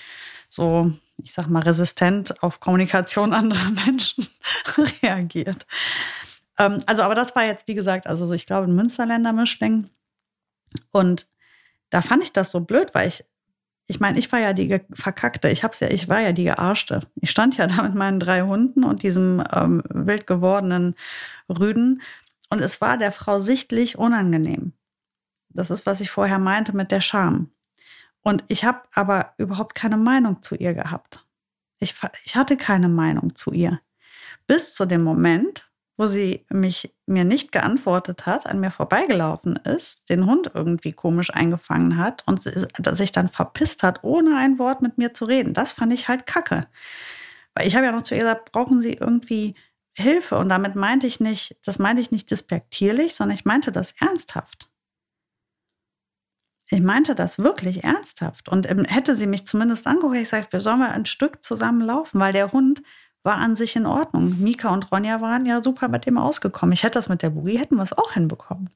[0.49, 0.93] so,
[1.23, 4.27] ich sag mal, resistent auf Kommunikation anderer Menschen
[5.03, 5.67] reagiert.
[6.59, 9.91] Ähm, also, aber das war jetzt, wie gesagt, also ich glaube, ein Münsterländer Mischling.
[10.91, 11.27] Und
[11.91, 13.25] da fand ich das so blöd, weil ich
[13.89, 17.03] ich meine, ich war ja die Verkackte, ich hab's ja, ich war ja die Gearschte.
[17.15, 20.97] Ich stand ja da mit meinen drei Hunden und diesem ähm, wild gewordenen
[21.49, 22.03] Rüden
[22.49, 24.73] und es war der Frau sichtlich unangenehm.
[25.51, 27.51] Das ist, was ich vorher meinte mit der Scham.
[28.21, 31.25] Und ich habe aber überhaupt keine Meinung zu ihr gehabt.
[31.79, 31.95] Ich,
[32.25, 33.81] ich hatte keine Meinung zu ihr.
[34.47, 40.11] Bis zu dem Moment, wo sie mich mir nicht geantwortet hat, an mir vorbeigelaufen ist,
[40.11, 44.99] den Hund irgendwie komisch eingefangen hat und sich dann verpisst hat, ohne ein Wort mit
[44.99, 45.55] mir zu reden.
[45.55, 46.67] Das fand ich halt kacke.
[47.55, 49.55] Weil ich habe ja noch zu ihr gesagt, brauchen Sie irgendwie
[49.97, 50.37] Hilfe?
[50.37, 54.69] Und damit meinte ich nicht, das meinte ich nicht despektierlich, sondern ich meinte das ernsthaft.
[56.69, 58.51] Ich meinte das wirklich ernsthaft.
[58.51, 61.81] Und ähm, hätte sie mich zumindest angeguckt, ich gesagt, wir sollen mal ein Stück zusammen
[61.81, 62.83] laufen, weil der Hund
[63.27, 64.37] war an sich in Ordnung.
[64.39, 66.73] Mika und Ronja waren ja super mit dem ausgekommen.
[66.73, 68.71] Ich hätte das mit der Boogie, hätten wir es auch hinbekommen.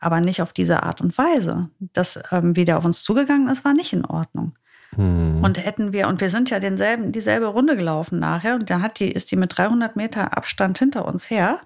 [0.00, 1.68] Aber nicht auf diese Art und Weise.
[1.78, 4.54] Das, ähm, wie der auf uns zugegangen ist, war nicht in Ordnung.
[4.96, 5.44] Hm.
[5.44, 8.98] Und hätten wir, und wir sind ja denselben, dieselbe Runde gelaufen nachher, und dann hat
[8.98, 11.60] die, ist die mit 300 Meter Abstand hinter uns her.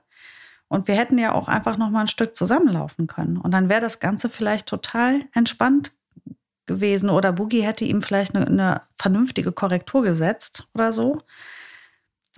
[0.66, 3.38] Und wir hätten ja auch einfach noch mal ein Stück zusammenlaufen können.
[3.38, 5.92] Und dann wäre das Ganze vielleicht total entspannt
[6.66, 7.10] gewesen.
[7.10, 11.22] Oder Boogie hätte ihm vielleicht eine, eine vernünftige Korrektur gesetzt oder so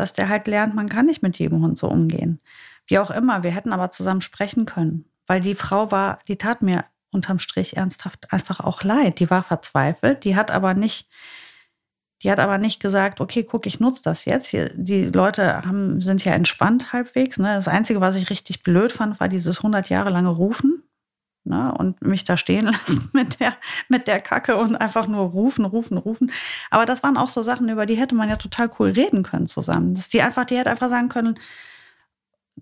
[0.01, 2.41] dass der halt lernt, man kann nicht mit jedem Hund so umgehen.
[2.87, 6.63] Wie auch immer, wir hätten aber zusammen sprechen können, weil die Frau war, die tat
[6.63, 9.21] mir unterm Strich ernsthaft einfach auch leid.
[9.21, 11.09] Die war verzweifelt, die hat aber nicht,
[12.23, 14.47] die hat aber nicht gesagt, okay, guck, ich nutze das jetzt.
[14.47, 17.39] Hier, die Leute haben, sind ja entspannt halbwegs.
[17.39, 17.55] Ne?
[17.55, 20.83] Das Einzige, was ich richtig blöd fand, war dieses 100 Jahre lange Rufen
[21.45, 23.57] ne, und mich da stehen lassen mit der,
[23.89, 26.33] mit der Kacke und einfach nur rufen, rufen, rufen.
[26.71, 29.47] Aber das waren auch so Sachen, über die hätte man ja total cool reden können
[29.47, 29.95] zusammen.
[29.95, 31.39] Dass die einfach, die hätte einfach sagen können,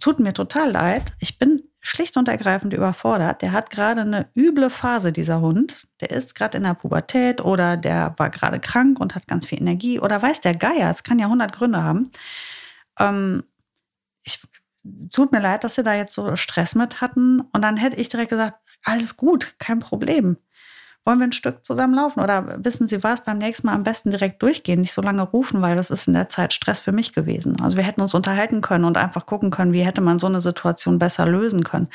[0.01, 3.43] tut mir total leid, ich bin schlicht und ergreifend überfordert.
[3.43, 5.89] Der hat gerade eine üble Phase, dieser Hund.
[6.01, 9.61] Der ist gerade in der Pubertät oder der war gerade krank und hat ganz viel
[9.61, 12.11] Energie oder weiß der Geier, es kann ja 100 Gründe haben.
[12.99, 13.45] Ähm,
[14.25, 14.41] ich,
[15.11, 17.41] tut mir leid, dass Sie da jetzt so Stress mit hatten.
[17.41, 18.59] Und dann hätte ich direkt gesagt,
[18.89, 20.37] alles gut, kein Problem.
[21.05, 22.21] Wollen wir ein Stück zusammen laufen?
[22.21, 25.63] Oder wissen Sie was, beim nächsten Mal am besten direkt durchgehen, nicht so lange rufen,
[25.63, 27.59] weil das ist in der Zeit Stress für mich gewesen.
[27.63, 30.43] Also wir hätten uns unterhalten können und einfach gucken können, wie hätte man so eine
[30.43, 31.89] Situation besser lösen können.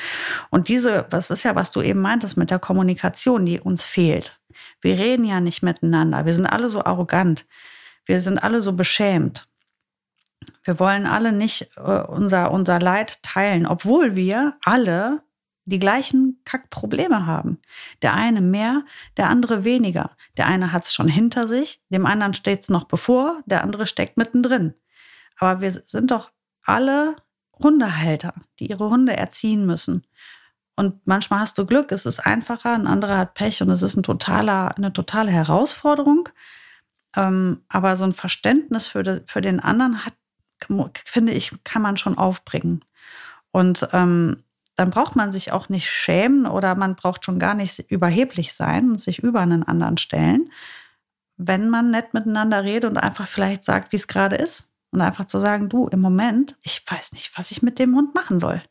[0.50, 4.40] Und diese, das ist ja, was du eben meintest mit der Kommunikation, die uns fehlt.
[4.82, 6.26] Wir reden ja nicht miteinander.
[6.26, 7.46] Wir sind alle so arrogant.
[8.06, 9.48] Wir sind alle so beschämt.
[10.64, 15.22] Wir wollen alle nicht äh, unser, unser Leid teilen, obwohl wir alle
[15.66, 17.60] die gleichen Kackprobleme haben.
[18.02, 18.84] Der eine mehr,
[19.18, 20.12] der andere weniger.
[20.38, 23.88] Der eine hat es schon hinter sich, dem anderen steht es noch bevor, der andere
[23.88, 24.74] steckt mittendrin.
[25.38, 26.32] Aber wir sind doch
[26.66, 27.16] alle
[27.60, 30.06] Hundehalter, die ihre Hunde erziehen müssen.
[30.76, 33.96] Und manchmal hast du Glück, es ist einfacher, ein anderer hat Pech und es ist
[33.96, 36.30] ein totaler, eine totale Herausforderung.
[37.16, 40.16] Ähm, aber so ein Verständnis für, de, für den anderen hat,
[41.06, 42.84] finde ich, kann man schon aufbringen.
[43.52, 44.38] Und ähm,
[44.76, 48.90] dann braucht man sich auch nicht schämen oder man braucht schon gar nicht überheblich sein
[48.90, 50.52] und sich über einen anderen stellen,
[51.38, 54.70] wenn man nett miteinander redet und einfach vielleicht sagt, wie es gerade ist.
[54.92, 58.14] Und einfach zu sagen, du, im Moment, ich weiß nicht, was ich mit dem Hund
[58.14, 58.62] machen soll.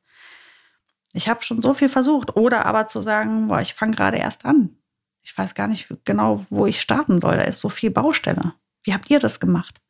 [1.13, 2.37] Ich habe schon so viel versucht.
[2.37, 4.77] Oder aber zu sagen, boah, ich fange gerade erst an.
[5.23, 7.39] Ich weiß gar nicht genau, wo ich starten soll.
[7.39, 8.55] Da ist so viel Baustelle.
[8.85, 9.82] Wie habt ihr das gemacht?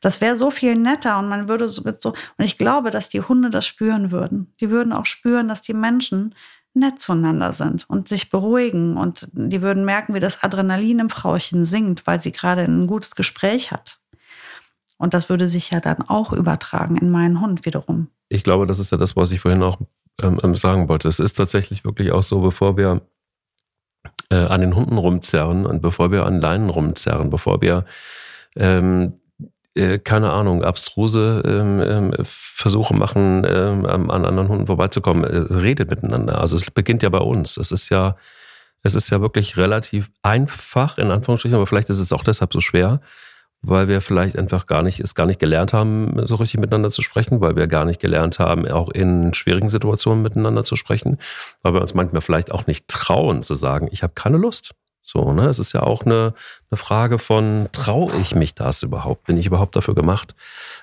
[0.00, 3.08] Das wäre so viel netter und man würde so mit so, und ich glaube, dass
[3.08, 4.52] die Hunde das spüren würden.
[4.60, 6.34] Die würden auch spüren, dass die Menschen
[6.74, 11.64] nett zueinander sind und sich beruhigen und die würden merken, wie das Adrenalin im Frauchen
[11.64, 14.00] sinkt, weil sie gerade ein gutes Gespräch hat.
[14.96, 18.08] Und das würde sich ja dann auch übertragen in meinen Hund wiederum.
[18.28, 19.78] Ich glaube, das ist ja das, was ich vorhin auch
[20.20, 21.08] ähm, ähm sagen wollte.
[21.08, 23.02] Es ist tatsächlich wirklich auch so, bevor wir
[24.30, 27.84] äh, an den Hunden rumzerren und bevor wir an Leinen rumzerren, bevor wir
[28.56, 29.20] ähm,
[29.74, 35.24] äh, keine Ahnung, abstruse ähm, ähm, Versuche machen, ähm, an anderen Hunden vorbeizukommen.
[35.24, 36.40] Äh, redet miteinander.
[36.40, 37.56] Also es beginnt ja bei uns.
[37.56, 38.16] Es ist ja,
[38.86, 42.60] Es ist ja wirklich relativ einfach, in Anführungsstrichen, aber vielleicht ist es auch deshalb so
[42.60, 43.00] schwer,
[43.62, 47.00] weil wir vielleicht einfach gar nicht, es gar nicht gelernt haben, so richtig miteinander zu
[47.00, 51.16] sprechen, weil wir gar nicht gelernt haben, auch in schwierigen Situationen miteinander zu sprechen,
[51.62, 54.74] weil wir uns manchmal vielleicht auch nicht trauen zu sagen, ich habe keine Lust.
[55.04, 55.46] So, ne?
[55.46, 56.34] Es ist ja auch eine,
[56.70, 59.26] eine Frage von, traue ich mich das überhaupt?
[59.26, 60.34] Bin ich überhaupt dafür gemacht?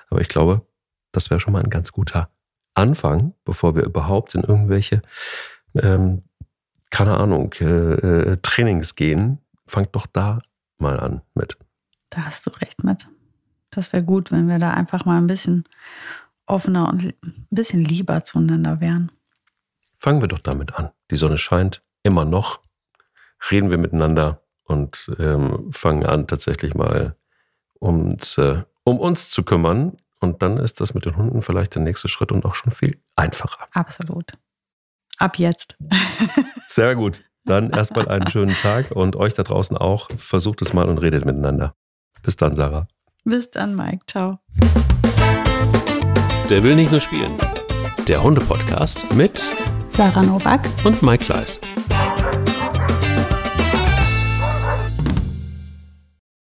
[0.08, 0.64] Aber ich glaube,
[1.10, 2.30] das wäre schon mal ein ganz guter
[2.74, 5.02] Anfang, bevor wir überhaupt in irgendwelche,
[5.74, 6.22] ähm,
[6.90, 9.38] keine Ahnung, äh, äh, Trainings gehen.
[9.66, 10.38] Fangt doch da
[10.78, 11.58] mal an mit.
[12.10, 13.08] Da hast du recht mit.
[13.70, 15.64] Das wäre gut, wenn wir da einfach mal ein bisschen
[16.46, 19.10] offener und ein bisschen lieber zueinander wären.
[19.96, 20.90] Fangen wir doch damit an.
[21.10, 22.60] Die Sonne scheint immer noch.
[23.50, 27.16] Reden wir miteinander und ähm, fangen an, tatsächlich mal
[27.78, 29.96] uns, äh, um uns zu kümmern.
[30.20, 33.00] Und dann ist das mit den Hunden vielleicht der nächste Schritt und auch schon viel
[33.16, 33.66] einfacher.
[33.72, 34.32] Absolut.
[35.18, 35.76] Ab jetzt.
[36.68, 37.22] Sehr gut.
[37.44, 40.08] Dann erstmal einen schönen Tag und euch da draußen auch.
[40.16, 41.74] Versucht es mal und redet miteinander.
[42.22, 42.86] Bis dann, Sarah.
[43.24, 44.06] Bis dann, Mike.
[44.06, 44.38] Ciao.
[46.48, 47.36] Der will nicht nur spielen.
[48.06, 49.44] Der Hunde-Podcast mit
[49.88, 51.60] Sarah Novak und Mike Kleiss.